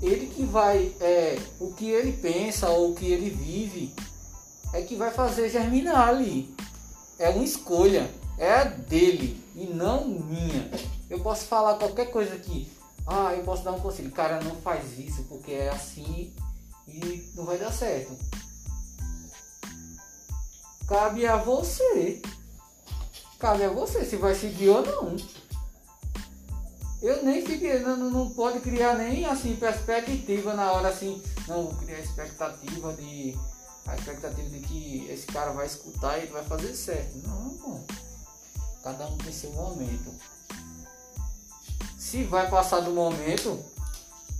Ele 0.00 0.26
que 0.26 0.44
vai, 0.44 0.94
é, 1.00 1.38
o 1.60 1.72
que 1.72 1.88
ele 1.90 2.12
pensa 2.12 2.68
ou 2.70 2.90
o 2.90 2.94
que 2.94 3.06
ele 3.06 3.30
vive 3.30 3.94
é 4.72 4.82
que 4.82 4.96
vai 4.96 5.12
fazer 5.12 5.48
germinar 5.48 6.08
ali. 6.08 6.51
É 7.22 7.28
uma 7.28 7.44
escolha, 7.44 8.10
é 8.36 8.52
a 8.52 8.64
dele 8.64 9.40
e 9.54 9.66
não 9.66 10.08
minha. 10.08 10.68
Eu 11.08 11.20
posso 11.20 11.44
falar 11.44 11.76
qualquer 11.76 12.10
coisa 12.10 12.34
aqui. 12.34 12.68
Ah, 13.06 13.32
eu 13.32 13.44
posso 13.44 13.62
dar 13.62 13.70
um 13.70 13.78
conselho. 13.78 14.10
Cara, 14.10 14.42
não 14.42 14.56
faz 14.56 14.98
isso 14.98 15.22
porque 15.28 15.52
é 15.52 15.68
assim 15.68 16.34
e 16.88 17.30
não 17.36 17.44
vai 17.44 17.58
dar 17.58 17.70
certo. 17.72 18.18
Cabe 20.88 21.24
a 21.24 21.36
você. 21.36 22.20
Cabe 23.38 23.62
a 23.62 23.70
você 23.70 24.04
se 24.04 24.16
vai 24.16 24.34
seguir 24.34 24.70
ou 24.70 24.84
não. 24.84 25.16
Eu 27.00 27.22
nem 27.22 27.46
fiquei, 27.46 27.78
não, 27.78 27.96
não- 27.96 28.30
pode 28.30 28.58
criar 28.58 28.98
nem 28.98 29.26
assim 29.26 29.54
perspectiva 29.54 30.54
na 30.54 30.72
hora 30.72 30.88
assim, 30.88 31.22
não 31.46 31.66
vou 31.66 31.74
criar 31.74 32.00
expectativa 32.00 32.92
de 32.94 33.36
a 33.86 33.96
expectativa 33.96 34.48
de 34.48 34.60
que 34.60 35.08
esse 35.10 35.26
cara 35.26 35.52
vai 35.52 35.66
escutar 35.66 36.22
e 36.22 36.26
vai 36.26 36.44
fazer 36.44 36.74
certo. 36.74 37.16
Não, 37.26 37.50
pô. 37.58 37.80
Cada 38.82 39.06
um 39.06 39.16
tem 39.18 39.32
seu 39.32 39.52
momento. 39.52 40.12
Se 41.98 42.24
vai 42.24 42.50
passar 42.50 42.80
do 42.80 42.90
momento, 42.90 43.64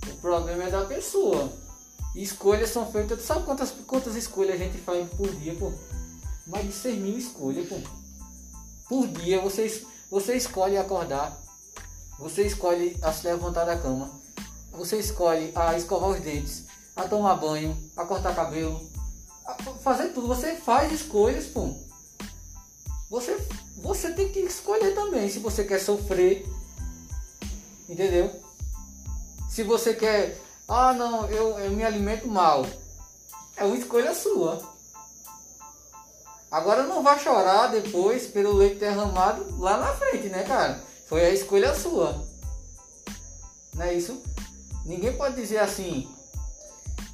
o 0.07 0.15
problema 0.21 0.63
é 0.63 0.69
da 0.69 0.85
pessoa. 0.85 1.51
Escolhas 2.15 2.69
são 2.69 2.91
feitas. 2.91 3.23
Sabe 3.23 3.43
quantas, 3.45 3.71
quantas 3.87 4.15
escolhas 4.15 4.55
a 4.55 4.57
gente 4.57 4.77
faz 4.77 5.09
por 5.11 5.33
dia, 5.35 5.55
pô? 5.55 5.71
Mais 6.45 6.65
de 6.65 6.73
100 6.73 6.99
mil 6.99 7.17
escolhas, 7.17 7.67
pô. 7.67 7.75
Por 8.87 9.07
dia 9.07 9.41
você, 9.41 9.85
você 10.09 10.35
escolhe 10.35 10.77
acordar. 10.77 11.41
Você 12.19 12.43
escolhe 12.43 12.97
a 13.01 13.11
se 13.11 13.25
levantar 13.25 13.65
da 13.65 13.77
cama. 13.77 14.11
Você 14.71 14.97
escolhe 14.97 15.51
a 15.55 15.75
escovar 15.77 16.09
os 16.09 16.19
dentes, 16.19 16.65
a 16.95 17.07
tomar 17.07 17.35
banho, 17.35 17.77
a 17.95 18.05
cortar 18.05 18.35
cabelo, 18.35 18.92
fazer 19.81 20.09
tudo. 20.09 20.27
Você 20.27 20.55
faz 20.55 20.91
escolhas, 20.91 21.45
pô. 21.45 21.73
Você, 23.09 23.37
você 23.77 24.11
tem 24.11 24.29
que 24.29 24.39
escolher 24.39 24.95
também 24.95 25.29
se 25.29 25.39
você 25.39 25.63
quer 25.63 25.79
sofrer. 25.79 26.45
Entendeu? 27.87 28.31
Se 29.49 29.63
você 29.63 29.93
quer, 29.93 30.39
ah 30.67 30.93
não, 30.93 31.29
eu, 31.29 31.59
eu 31.59 31.71
me 31.71 31.83
alimento 31.83 32.27
mal. 32.27 32.65
É 33.55 33.63
uma 33.63 33.77
escolha 33.77 34.15
sua. 34.15 34.73
Agora 36.49 36.83
não 36.83 37.01
vai 37.01 37.19
chorar 37.19 37.67
depois 37.67 38.27
pelo 38.27 38.53
leite 38.53 38.77
derramado 38.77 39.59
lá 39.59 39.77
na 39.77 39.93
frente, 39.93 40.27
né, 40.29 40.43
cara? 40.43 40.83
Foi 41.07 41.25
a 41.25 41.31
escolha 41.31 41.73
sua. 41.73 42.23
Não 43.73 43.83
é 43.83 43.93
isso? 43.93 44.21
Ninguém 44.85 45.17
pode 45.17 45.35
dizer 45.35 45.59
assim, 45.59 46.07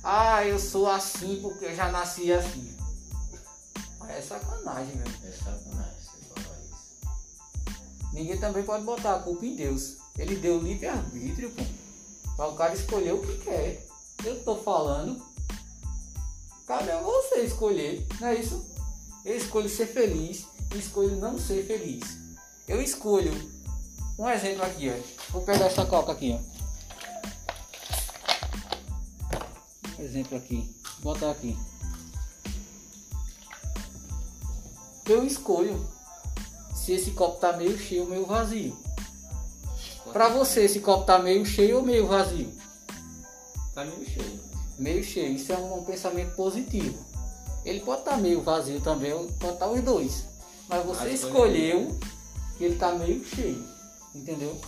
ah, 0.04 0.46
eu 0.46 0.58
sou 0.58 0.88
assim 0.88 1.40
porque 1.42 1.66
eu 1.66 1.76
já 1.76 1.92
nasci 1.92 2.32
assim. 2.32 2.78
É 4.08 4.22
sacanagem, 4.22 4.96
meu. 4.96 5.08
É 5.24 5.32
sacanagem 5.32 5.94
você 6.02 6.42
falar 6.42 6.58
isso. 6.60 8.10
Ninguém 8.12 8.40
também 8.40 8.64
pode 8.64 8.84
botar 8.84 9.16
a 9.16 9.20
culpa 9.20 9.46
em 9.46 9.56
Deus. 9.56 9.98
Ele 10.18 10.36
deu 10.36 10.60
livre-arbítrio, 10.60 11.52
pô. 11.52 11.64
Pra 12.36 12.48
o 12.48 12.56
cara 12.56 12.74
escolher 12.74 13.14
o 13.14 13.22
que 13.22 13.38
quer. 13.38 13.86
Eu 14.26 14.44
tô 14.44 14.56
falando. 14.56 15.24
Cabe 16.66 16.92
a 16.92 17.00
você 17.02 17.42
escolher, 17.42 18.06
não 18.20 18.28
é 18.28 18.36
isso? 18.36 18.66
Eu 19.26 19.36
escolho 19.38 19.70
ser 19.70 19.88
feliz 19.88 20.46
e 20.74 20.78
escolho 20.78 21.16
não 21.18 21.38
ser 21.38 21.66
feliz. 21.66 22.18
Eu 22.68 22.82
escolho. 22.82 23.32
Um 24.18 24.28
exemplo 24.28 24.64
aqui, 24.64 24.90
ó. 24.90 25.32
Vou 25.32 25.42
pegar 25.44 25.66
essa 25.66 25.86
coca 25.86 26.12
aqui, 26.12 26.38
ó. 26.38 26.59
Exemplo 30.04 30.38
aqui. 30.38 30.70
Vou 31.02 31.14
botar 31.14 31.32
aqui. 31.32 31.58
Eu 35.08 35.26
escolho 35.26 35.88
se 36.76 36.94
esse 36.94 37.12
copo 37.12 37.40
tá 37.40 37.58
meio 37.58 37.78
cheio 37.78 38.04
ou 38.04 38.10
meio 38.10 38.26
vazio. 38.26 38.78
Pra 40.14 40.30
você, 40.30 40.66
esse 40.66 40.80
copo 40.80 41.06
tá 41.06 41.20
meio 41.20 41.46
cheio 41.46 41.78
ou 41.78 41.84
meio 41.84 42.08
vazio? 42.08 42.52
Tá 43.74 43.86
meio 43.86 44.06
cheio. 44.06 44.40
Meio 44.78 45.04
cheio. 45.04 45.34
Isso 45.34 45.52
é 45.52 45.58
um 45.58 45.84
pensamento 45.84 46.36
positivo. 46.36 46.98
Ele 47.66 47.82
pode 47.82 48.02
estar 48.02 48.18
meio 48.18 48.42
vazio 48.42 48.80
também, 48.82 49.12
pode 49.40 49.54
estar 49.54 49.70
os 49.70 49.82
dois. 49.82 50.26
Mas 50.68 50.86
você 50.86 51.04
Mas 51.06 51.24
escolheu 51.24 52.00
que 52.58 52.64
ele 52.64 52.76
tá 52.76 52.94
meio 52.94 53.24
cheio. 53.26 53.64
Entendeu? 54.14 54.60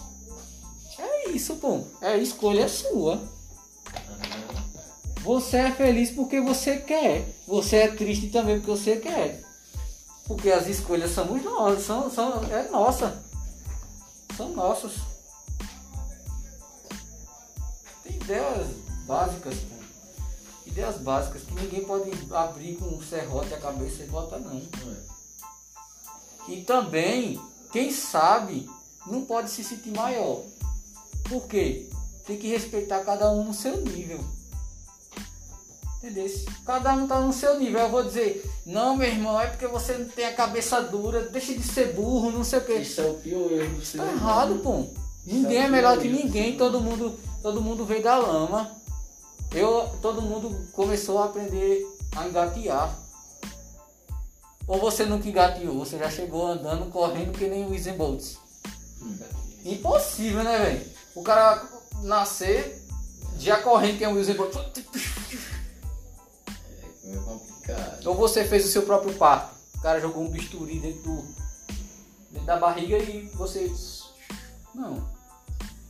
É 0.98 1.30
isso, 1.30 1.56
pô. 1.56 1.84
É 2.02 2.10
a 2.10 2.18
escolha 2.18 2.68
sua. 2.68 3.22
Você 5.24 5.58
é 5.58 5.72
feliz 5.72 6.10
porque 6.12 6.42
você 6.42 6.78
quer. 6.78 7.28
Você 7.48 7.78
é 7.78 7.88
triste 7.96 8.30
também 8.30 8.58
porque 8.60 8.72
você 8.72 8.98
quer. 8.98 9.42
Porque 10.26 10.50
as 10.50 10.68
escolhas 10.68 11.12
somos 11.12 11.44
nós, 11.44 11.84
são, 11.84 12.10
são, 12.10 12.44
é 12.46 12.70
nossa. 12.70 13.24
São 14.36 14.50
nossas. 14.54 14.94
Tem 18.04 18.16
ideias 18.16 18.68
básicas, 19.06 19.56
pô. 19.56 19.76
Ideias 20.66 20.98
básicas 20.98 21.44
que 21.44 21.54
ninguém 21.54 21.84
pode 21.84 22.12
abrir 22.32 22.78
com 22.78 22.86
um 22.86 23.02
serrote 23.02 23.54
a 23.54 23.60
cabeça 23.60 24.04
e 24.04 24.08
botar 24.08 24.40
não. 24.40 24.62
E 26.48 26.62
também, 26.62 27.40
quem 27.72 27.92
sabe, 27.92 28.70
não 29.06 29.26
pode 29.26 29.52
se 29.52 29.64
sentir 29.64 29.92
maior. 29.92 30.42
Por 31.28 31.48
quê? 31.48 31.90
Tem 32.26 32.38
que 32.38 32.48
respeitar 32.48 33.04
cada 33.04 33.32
um 33.32 33.44
no 33.44 33.54
seu 33.54 33.78
nível. 33.82 34.24
Entendeu? 36.02 36.26
Cada 36.66 36.94
um 36.94 37.08
tá 37.08 37.20
no 37.20 37.32
seu 37.32 37.60
nível. 37.60 37.80
Eu 37.80 37.90
vou 37.90 38.04
dizer, 38.04 38.44
não, 38.66 38.98
meu 38.98 39.08
irmão, 39.08 39.40
é 39.40 39.48
porque 39.48 39.68
você 39.68 39.98
não 39.98 40.10
tem 40.10 40.26
a 40.26 40.34
cabeça 40.34 40.82
dura, 40.82 41.30
deixa 41.30 41.54
de 41.54 41.62
ser 41.62 41.94
burro, 41.94 42.32
não 42.32 42.44
sei 42.44 42.58
o 42.58 42.66
quê. 42.66 42.74
Isso 42.78 43.02
é 43.02 43.06
o 43.06 43.14
pior 43.14 43.52
erro 43.52 43.76
do 43.76 43.86
ser 43.86 44.00
Tá 44.00 44.12
errado, 44.12 44.60
pô. 44.64 44.86
Ninguém 45.24 45.60
é 45.60 45.70
melhor 45.70 46.00
que 46.00 46.10
ninguém, 46.10 46.58
todo 46.58 46.82
mundo, 46.82 47.20
todo 47.44 47.62
mundo 47.62 47.86
veio 47.86 48.02
da 48.02 48.18
lama. 48.18 48.76
Eu, 49.54 49.92
todo 50.02 50.24
mundo 50.24 50.68
começou 50.72 51.20
a 51.20 51.26
aprender 51.26 51.86
a 52.16 52.28
engatear. 52.28 52.98
Ou 54.68 54.80
você 54.80 55.06
nunca 55.06 55.28
engateou, 55.28 55.78
você 55.78 56.00
já 56.00 56.10
chegou 56.10 56.48
andando, 56.48 56.90
correndo 56.90 57.38
que 57.38 57.46
nem 57.46 57.66
o 57.66 57.76
Usain 57.76 57.96
Bolt. 57.96 58.24
Impossível, 59.64 60.44
né, 60.44 60.58
velho? 60.58 60.86
O 61.14 61.22
cara 61.22 61.64
nascer 62.02 62.82
já 63.38 63.58
correndo 63.58 64.00
que 64.00 64.04
é 64.04 64.10
o 64.10 64.20
Usain 64.20 64.36
Bolt. 64.36 64.56
É 67.68 67.74
complicado. 67.74 68.08
Ou 68.08 68.16
você 68.16 68.44
fez 68.44 68.66
o 68.66 68.70
seu 68.70 68.84
próprio 68.84 69.14
parto. 69.14 69.56
O 69.76 69.82
cara 69.82 70.00
jogou 70.00 70.24
um 70.24 70.30
bisturi 70.30 70.80
dentro, 70.80 71.02
do, 71.02 71.26
dentro 72.32 72.46
da 72.46 72.58
barriga 72.58 72.98
e 72.98 73.30
você. 73.36 73.72
Não. 74.76 75.06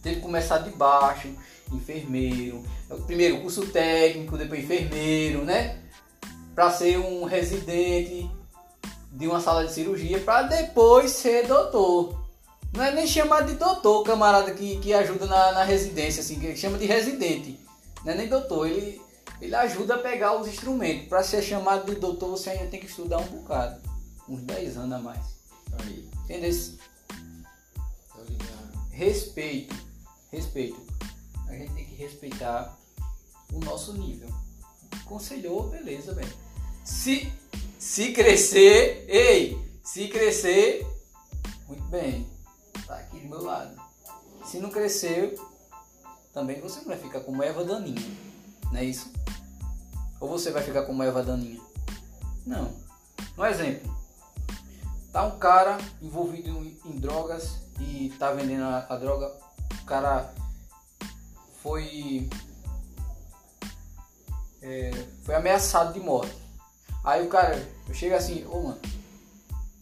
Teve 0.01 0.15
que 0.15 0.21
começar 0.21 0.59
de 0.59 0.71
baixo, 0.71 1.29
enfermeiro. 1.71 2.63
Primeiro 3.05 3.41
curso 3.41 3.67
técnico, 3.67 4.37
depois 4.37 4.63
enfermeiro, 4.63 5.43
né? 5.43 5.79
Pra 6.55 6.71
ser 6.71 6.97
um 6.97 7.23
residente 7.23 8.29
de 9.11 9.27
uma 9.27 9.39
sala 9.39 9.65
de 9.65 9.73
cirurgia, 9.73 10.19
pra 10.19 10.43
depois 10.43 11.11
ser 11.11 11.47
doutor. 11.47 12.19
Não 12.73 12.83
é 12.83 12.91
nem 12.91 13.05
chamado 13.05 13.51
de 13.51 13.57
doutor, 13.57 14.03
camarada 14.03 14.51
que, 14.51 14.77
que 14.77 14.93
ajuda 14.93 15.25
na, 15.25 15.51
na 15.51 15.63
residência, 15.63 16.21
assim, 16.21 16.39
que 16.39 16.55
chama 16.55 16.77
de 16.77 16.85
residente. 16.85 17.59
Não 18.05 18.13
é 18.13 18.15
nem 18.15 18.29
doutor, 18.29 18.65
ele, 18.67 19.01
ele 19.41 19.55
ajuda 19.55 19.95
a 19.95 19.97
pegar 19.97 20.39
os 20.39 20.47
instrumentos. 20.47 21.07
Para 21.07 21.23
ser 21.23 21.41
chamado 21.41 21.91
de 21.91 21.99
doutor, 21.99 22.29
você 22.29 22.51
ainda 22.51 22.67
tem 22.67 22.79
que 22.79 22.85
estudar 22.85 23.17
um 23.17 23.27
bocado. 23.27 23.81
Uns 24.29 24.41
10 24.43 24.77
anos 24.77 24.93
a 24.93 24.99
mais. 24.99 25.25
Aí. 25.79 26.07
Entendeu? 26.25 26.51
Respeito. 28.91 29.75
Respeito. 30.31 30.79
A 31.47 31.53
gente 31.53 31.73
tem 31.73 31.85
que 31.85 31.95
respeitar 31.95 32.77
o 33.51 33.59
nosso 33.59 33.93
nível. 33.93 34.29
Conselhou, 35.05 35.69
beleza, 35.69 36.13
velho. 36.13 36.31
Se, 36.85 37.31
se 37.79 38.13
crescer, 38.13 39.05
ei, 39.09 39.57
se 39.83 40.07
crescer, 40.07 40.85
muito 41.67 41.83
bem. 41.85 42.29
Tá 42.85 42.95
aqui 42.95 43.19
do 43.19 43.27
meu 43.27 43.43
lado. 43.43 43.75
Se 44.45 44.59
não 44.59 44.69
crescer, 44.69 45.37
também 46.33 46.61
você 46.61 46.79
não 46.79 46.87
vai 46.87 46.97
ficar 46.97 47.21
como 47.21 47.43
Eva 47.43 47.65
Daninha. 47.65 48.01
Não 48.71 48.77
é 48.77 48.85
isso? 48.85 49.10
Ou 50.21 50.29
você 50.29 50.51
vai 50.51 50.61
ficar 50.61 50.83
como 50.83 51.01
Eva 51.01 51.23
Daninha? 51.23 51.59
Não. 52.45 52.71
Um 53.35 53.43
exemplo. 53.43 53.91
Tá 55.11 55.23
um 55.23 55.39
cara 55.39 55.79
envolvido 55.99 56.49
em, 56.85 56.99
drogas 56.99 57.57
e 57.79 58.13
tá 58.19 58.31
vendendo 58.31 58.63
a, 58.63 58.85
a 58.87 58.95
droga. 58.97 59.35
O 59.81 59.85
cara 59.85 60.31
foi 61.63 62.29
é, 64.61 64.91
foi 65.23 65.33
ameaçado 65.33 65.91
de 65.91 65.99
morte. 65.99 66.35
Aí 67.03 67.25
o 67.25 67.29
cara, 67.29 67.57
eu 67.87 67.93
chego 67.95 68.13
assim, 68.13 68.45
ô 68.45 68.61
mano, 68.61 68.81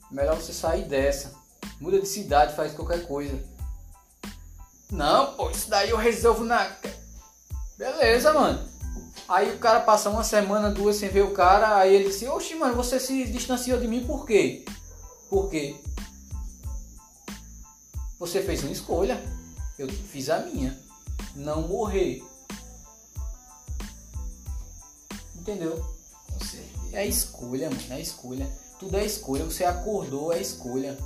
melhor 0.10 0.38
você 0.38 0.54
sair 0.54 0.86
dessa. 0.86 1.38
Muda 1.82 2.00
de 2.00 2.08
cidade, 2.08 2.56
faz 2.56 2.74
qualquer 2.74 3.06
coisa. 3.06 3.38
Não, 4.90 5.36
pô, 5.36 5.50
isso 5.50 5.70
daí 5.70 5.90
eu 5.90 5.98
resolvo 5.98 6.46
na. 6.46 6.78
Beleza, 7.78 8.34
mano. 8.34 8.69
Aí 9.30 9.56
o 9.56 9.60
cara 9.60 9.80
passa 9.82 10.10
uma 10.10 10.24
semana, 10.24 10.72
duas 10.72 10.96
sem 10.96 11.08
ver 11.08 11.22
o 11.22 11.34
cara, 11.34 11.78
aí 11.78 11.94
ele 11.94 12.10
disse, 12.10 12.28
oxi, 12.28 12.56
mano, 12.56 12.76
você 12.76 13.00
se 13.00 13.26
distanciou 13.26 13.80
de 13.80 13.88
mim 13.88 14.04
por 14.04 14.26
quê? 14.26 14.66
Por 15.30 15.52
quê? 15.52 15.80
Você 18.18 18.42
fez 18.42 18.64
uma 18.64 18.72
escolha. 18.72 19.24
Eu 19.78 19.88
fiz 19.88 20.32
a 20.32 20.40
minha. 20.40 20.76
Não 21.36 21.68
morrer. 21.68 22.24
Entendeu? 25.36 25.86
É 26.92 27.06
escolha, 27.06 27.70
mano. 27.70 27.84
É 27.92 28.02
escolha. 28.02 28.50
Tudo 28.80 28.98
é 28.98 29.06
escolha. 29.06 29.46
Você 29.46 29.64
acordou, 29.64 30.34
é 30.34 30.42
escolha. 30.42 30.98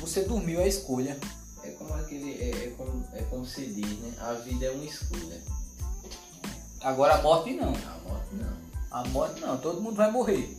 Você 0.00 0.22
dormiu, 0.22 0.60
é 0.60 0.68
escolha. 0.68 1.18
É 1.64 1.70
como 1.72 1.92
aquele. 1.94 2.40
É, 2.40 2.66
é 2.66 2.70
como, 2.76 3.04
é 3.12 3.22
como 3.24 3.44
se 3.44 3.66
diz, 3.66 3.98
né? 3.98 4.14
A 4.20 4.34
vida 4.34 4.66
é 4.66 4.70
uma 4.70 4.84
escolha. 4.84 5.42
Agora 6.80 7.16
a 7.16 7.22
morte 7.22 7.54
não. 7.54 7.68
A 7.68 8.08
morte 8.08 8.34
não. 8.34 8.56
A 8.90 9.04
morte 9.08 9.40
não. 9.40 9.58
Todo 9.58 9.80
mundo 9.80 9.96
vai 9.96 10.10
morrer. 10.10 10.56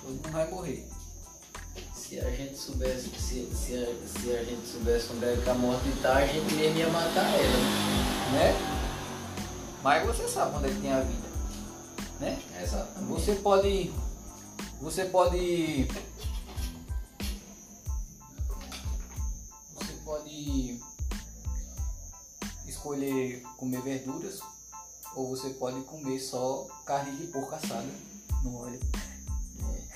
Todo 0.00 0.12
mundo 0.12 0.30
vai 0.30 0.48
morrer. 0.48 0.88
Se 1.92 2.20
a 2.20 2.30
gente 2.30 2.56
soubesse, 2.56 3.10
se, 3.18 3.50
se, 3.52 3.74
a, 3.74 4.08
se 4.08 4.30
a 4.30 4.44
gente 4.44 4.66
soubesse 4.68 5.12
onde 5.12 5.24
é 5.24 5.36
que 5.36 5.50
a 5.50 5.54
morte 5.54 5.90
tá, 6.00 6.18
a 6.18 6.26
gente 6.26 6.54
mesmo 6.54 6.78
ia 6.78 6.88
matar 6.88 7.26
ela. 7.34 7.58
Né? 8.32 8.54
Mas 9.82 10.06
você 10.06 10.28
sabe 10.28 10.56
onde 10.56 10.66
é 10.66 10.70
que 10.70 10.80
tem 10.80 10.92
a 10.92 11.00
vida. 11.00 11.28
Né? 12.20 12.40
Exatamente. 12.62 13.08
Você 13.08 13.34
pode. 13.34 13.92
Você 14.80 15.04
pode. 15.06 15.88
Você 19.74 19.92
pode 20.04 20.80
escolher 22.86 23.42
comer 23.56 23.82
verduras 23.82 24.40
ou 25.14 25.30
você 25.30 25.50
pode 25.50 25.80
comer 25.82 26.20
só 26.20 26.66
carne 26.84 27.16
de 27.16 27.26
porco 27.28 27.54
assada 27.54 27.88
no 28.44 28.56
óleo. 28.62 28.78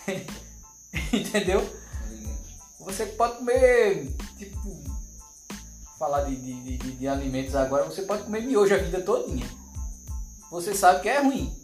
Entendeu? 1.13 1.61
Você 2.81 3.07
pode 3.07 3.37
comer, 3.39 4.13
tipo, 4.39 4.83
falar 5.99 6.25
de, 6.25 6.35
de, 6.35 6.55
de- 6.63 6.79
de- 6.79 6.93
de 6.97 7.09
alimentos 7.09 7.55
agora, 7.55 7.85
você 7.85 8.03
pode 8.03 8.25
comer 8.25 8.43
miojo 8.43 8.75
a 8.75 8.79
vida 8.79 9.01
todinha. 9.03 9.49
Você 10.51 10.75
sabe 10.75 11.03
que 11.03 11.09
é 11.09 11.21
ruim. 11.21 11.55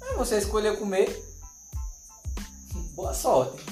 Aí 0.00 0.14
você 0.16 0.38
escolheu 0.38 0.78
comer, 0.78 1.22
boa 2.94 3.12
sorte. 3.12 3.62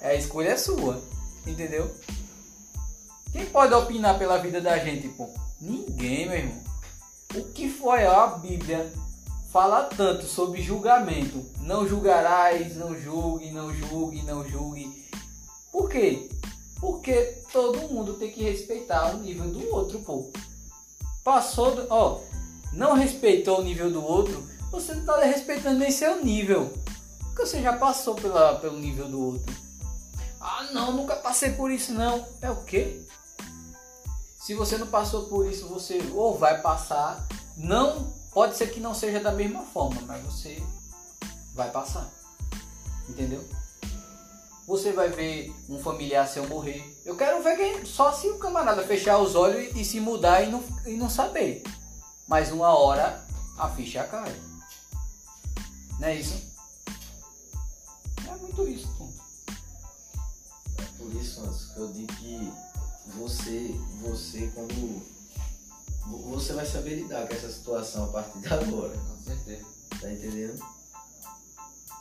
É, 0.00 0.08
A 0.10 0.14
escolha 0.14 0.48
é 0.50 0.56
sua, 0.58 1.00
entendeu? 1.46 1.94
Quem 3.32 3.46
pode 3.46 3.72
opinar 3.72 4.18
pela 4.18 4.38
vida 4.38 4.60
da 4.60 4.76
gente, 4.78 5.08
pô? 5.10 5.32
Ninguém, 5.60 6.28
meu 6.28 6.38
irmão. 6.38 6.64
O 7.34 7.44
que 7.52 7.68
foi 7.68 8.04
ó, 8.04 8.24
a 8.24 8.38
Bíblia 8.38 8.92
fala 9.50 9.84
tanto 9.84 10.26
sobre 10.26 10.62
julgamento. 10.62 11.44
Não 11.60 11.86
julgarás, 11.88 12.76
não 12.76 12.98
julgue, 12.98 13.50
não 13.50 13.72
julgue, 13.72 14.22
não 14.22 14.48
julgue. 14.48 15.04
Por 15.70 15.88
quê? 15.88 16.28
Porque 16.80 17.38
todo 17.52 17.88
mundo 17.88 18.14
tem 18.14 18.30
que 18.30 18.42
respeitar 18.42 19.14
o 19.14 19.18
nível 19.18 19.48
do 19.48 19.74
outro, 19.74 20.00
pô. 20.00 20.30
Passou, 21.22 21.74
do, 21.74 21.86
ó, 21.88 22.20
não 22.72 22.94
respeitou 22.94 23.60
o 23.60 23.64
nível 23.64 23.90
do 23.90 24.04
outro, 24.04 24.44
você 24.70 24.94
não 24.94 25.04
tá 25.04 25.24
respeitando 25.24 25.78
nem 25.78 25.90
seu 25.90 26.22
nível. 26.24 26.72
Porque 27.20 27.46
você 27.46 27.62
já 27.62 27.72
passou 27.72 28.14
pela, 28.14 28.56
pelo 28.56 28.78
nível 28.78 29.08
do 29.08 29.20
outro. 29.20 29.54
Ah, 30.40 30.68
não, 30.72 30.92
nunca 30.92 31.16
passei 31.16 31.50
por 31.50 31.70
isso 31.70 31.92
não. 31.92 32.26
É 32.42 32.50
o 32.50 32.56
quê? 32.64 33.00
Se 34.44 34.52
você 34.52 34.76
não 34.76 34.86
passou 34.86 35.24
por 35.24 35.46
isso, 35.46 35.66
você 35.68 35.98
ou 36.12 36.36
vai 36.36 36.60
passar, 36.60 37.26
não 37.56 38.12
pode 38.30 38.54
ser 38.58 38.66
que 38.66 38.78
não 38.78 38.92
seja 38.92 39.18
da 39.18 39.32
mesma 39.32 39.62
forma, 39.62 40.02
mas 40.02 40.22
você 40.22 40.62
vai 41.54 41.70
passar. 41.70 42.12
Entendeu? 43.08 43.42
Você 44.66 44.92
vai 44.92 45.08
ver 45.08 45.50
um 45.66 45.78
familiar 45.78 46.28
seu 46.28 46.46
morrer. 46.46 46.84
Eu 47.06 47.16
quero 47.16 47.42
ver 47.42 47.56
quem, 47.56 47.86
só 47.86 48.12
se 48.12 48.28
o 48.28 48.38
camarada 48.38 48.86
fechar 48.86 49.16
os 49.16 49.34
olhos 49.34 49.74
e, 49.74 49.80
e 49.80 49.84
se 49.84 49.98
mudar 49.98 50.42
e 50.42 50.50
não, 50.50 50.62
e 50.84 50.94
não 50.94 51.08
saber. 51.08 51.62
Mas 52.28 52.52
uma 52.52 52.68
hora 52.68 53.26
a 53.56 53.70
ficha 53.70 54.04
cai. 54.04 54.38
Não 55.98 56.08
é 56.08 56.16
isso? 56.16 56.52
É 58.28 58.36
muito 58.36 58.68
isso. 58.68 58.88
É 60.76 60.82
por 60.98 61.14
isso, 61.14 61.72
que 61.72 61.80
eu 61.80 61.88
digo 61.92 62.12
que 62.16 62.52
você, 63.06 63.74
você 64.02 64.50
quando. 64.54 65.02
vo- 66.06 66.30
Você 66.34 66.52
vai 66.52 66.66
saber 66.66 66.96
lidar 66.96 67.26
com 67.26 67.34
essa 67.34 67.50
situação 67.50 68.04
a 68.04 68.08
partir 68.08 68.38
de 68.40 68.48
agora. 68.48 68.96
Com 68.96 69.22
certeza. 69.24 69.64
Tá 70.00 70.12
entendendo? 70.12 70.62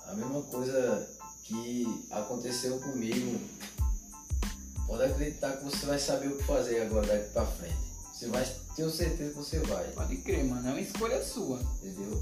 A 0.08 0.14
mesma 0.16 0.42
coisa 0.44 1.10
que 1.44 2.06
aconteceu 2.12 2.80
comigo. 2.80 3.40
Pode 4.88 5.04
acreditar 5.04 5.58
que 5.58 5.64
você 5.64 5.86
vai 5.86 5.98
saber 5.98 6.28
o 6.28 6.38
que 6.38 6.44
fazer 6.44 6.82
agora 6.82 7.08
daqui 7.08 7.30
pra 7.32 7.46
frente. 7.46 7.78
Você 8.14 8.28
vai, 8.28 8.46
tenho 8.76 8.92
certeza 8.92 9.30
que 9.32 9.36
você 9.38 9.60
vai, 9.60 9.86
Pode 9.92 10.18
crer, 10.18 10.44
mano. 10.46 10.68
É 10.68 10.72
uma 10.72 10.82
escolha 10.82 11.24
sua. 11.24 11.60
entendeu? 11.82 12.22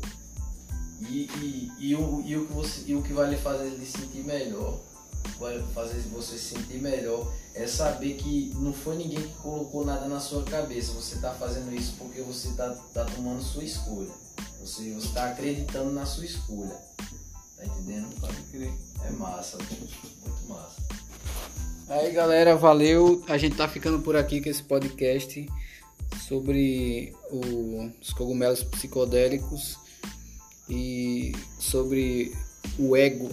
E, 1.02 1.24
e, 1.42 1.72
e, 1.80 1.96
o, 1.96 2.22
e, 2.22 2.38
o 2.38 2.46
que 2.48 2.54
você, 2.54 2.82
e 2.86 2.96
o 2.96 3.02
que 3.02 3.12
vai 3.14 3.30
lhe 3.32 3.38
fazer 3.38 3.70
lhe 3.72 3.86
sentir 3.86 4.24
melhor, 4.24 4.80
vai 5.40 5.62
fazer 5.74 6.00
você 6.10 6.38
se 6.38 6.56
sentir 6.56 6.82
melhor, 6.82 7.32
é 7.54 7.66
saber 7.68 8.16
que 8.16 8.52
não 8.56 8.74
foi 8.74 8.96
ninguém 8.98 9.22
que 9.22 9.34
colocou 9.36 9.86
nada 9.86 10.08
na 10.08 10.20
sua 10.20 10.44
cabeça. 10.44 10.94
Você 10.94 11.18
tá 11.20 11.34
fazendo 11.34 11.74
isso 11.74 11.96
porque 11.98 12.22
você 12.22 12.50
tá, 12.54 12.70
tá 12.94 13.06
tomando 13.06 13.42
sua 13.42 13.64
escolha. 13.64 14.12
Você, 14.60 14.92
você 14.94 15.10
tá 15.14 15.32
acreditando 15.32 15.92
na 15.92 16.06
sua 16.06 16.26
escolha. 16.26 16.76
Tá 17.58 17.66
entendendo? 17.66 18.08
Pode 18.20 18.42
crer. 18.52 18.74
É 19.06 19.12
massa, 19.12 19.58
muito 19.58 20.48
massa. 20.48 20.82
Aí 21.90 22.12
galera, 22.12 22.56
valeu. 22.56 23.24
A 23.28 23.38
gente 23.38 23.56
tá 23.56 23.68
ficando 23.68 24.00
por 24.00 24.16
aqui 24.16 24.42
com 24.42 24.50
esse 24.50 24.64
podcast 24.64 25.46
sobre 26.28 27.14
o- 27.30 27.90
os 28.00 28.14
cogumelos 28.14 28.64
psicodélicos 28.64 29.78
e 30.70 31.34
sobre 31.60 32.36
o 32.80 32.96
ego 32.96 33.30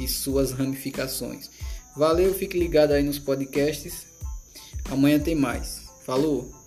e 0.00 0.08
suas 0.08 0.52
ramificações. 0.52 1.50
Valeu, 1.96 2.34
fique 2.34 2.58
ligado 2.58 2.92
aí 2.92 3.02
nos 3.02 3.18
podcasts. 3.18 4.06
Amanhã 4.90 5.20
tem 5.20 5.34
mais. 5.34 5.82
Falou! 6.04 6.59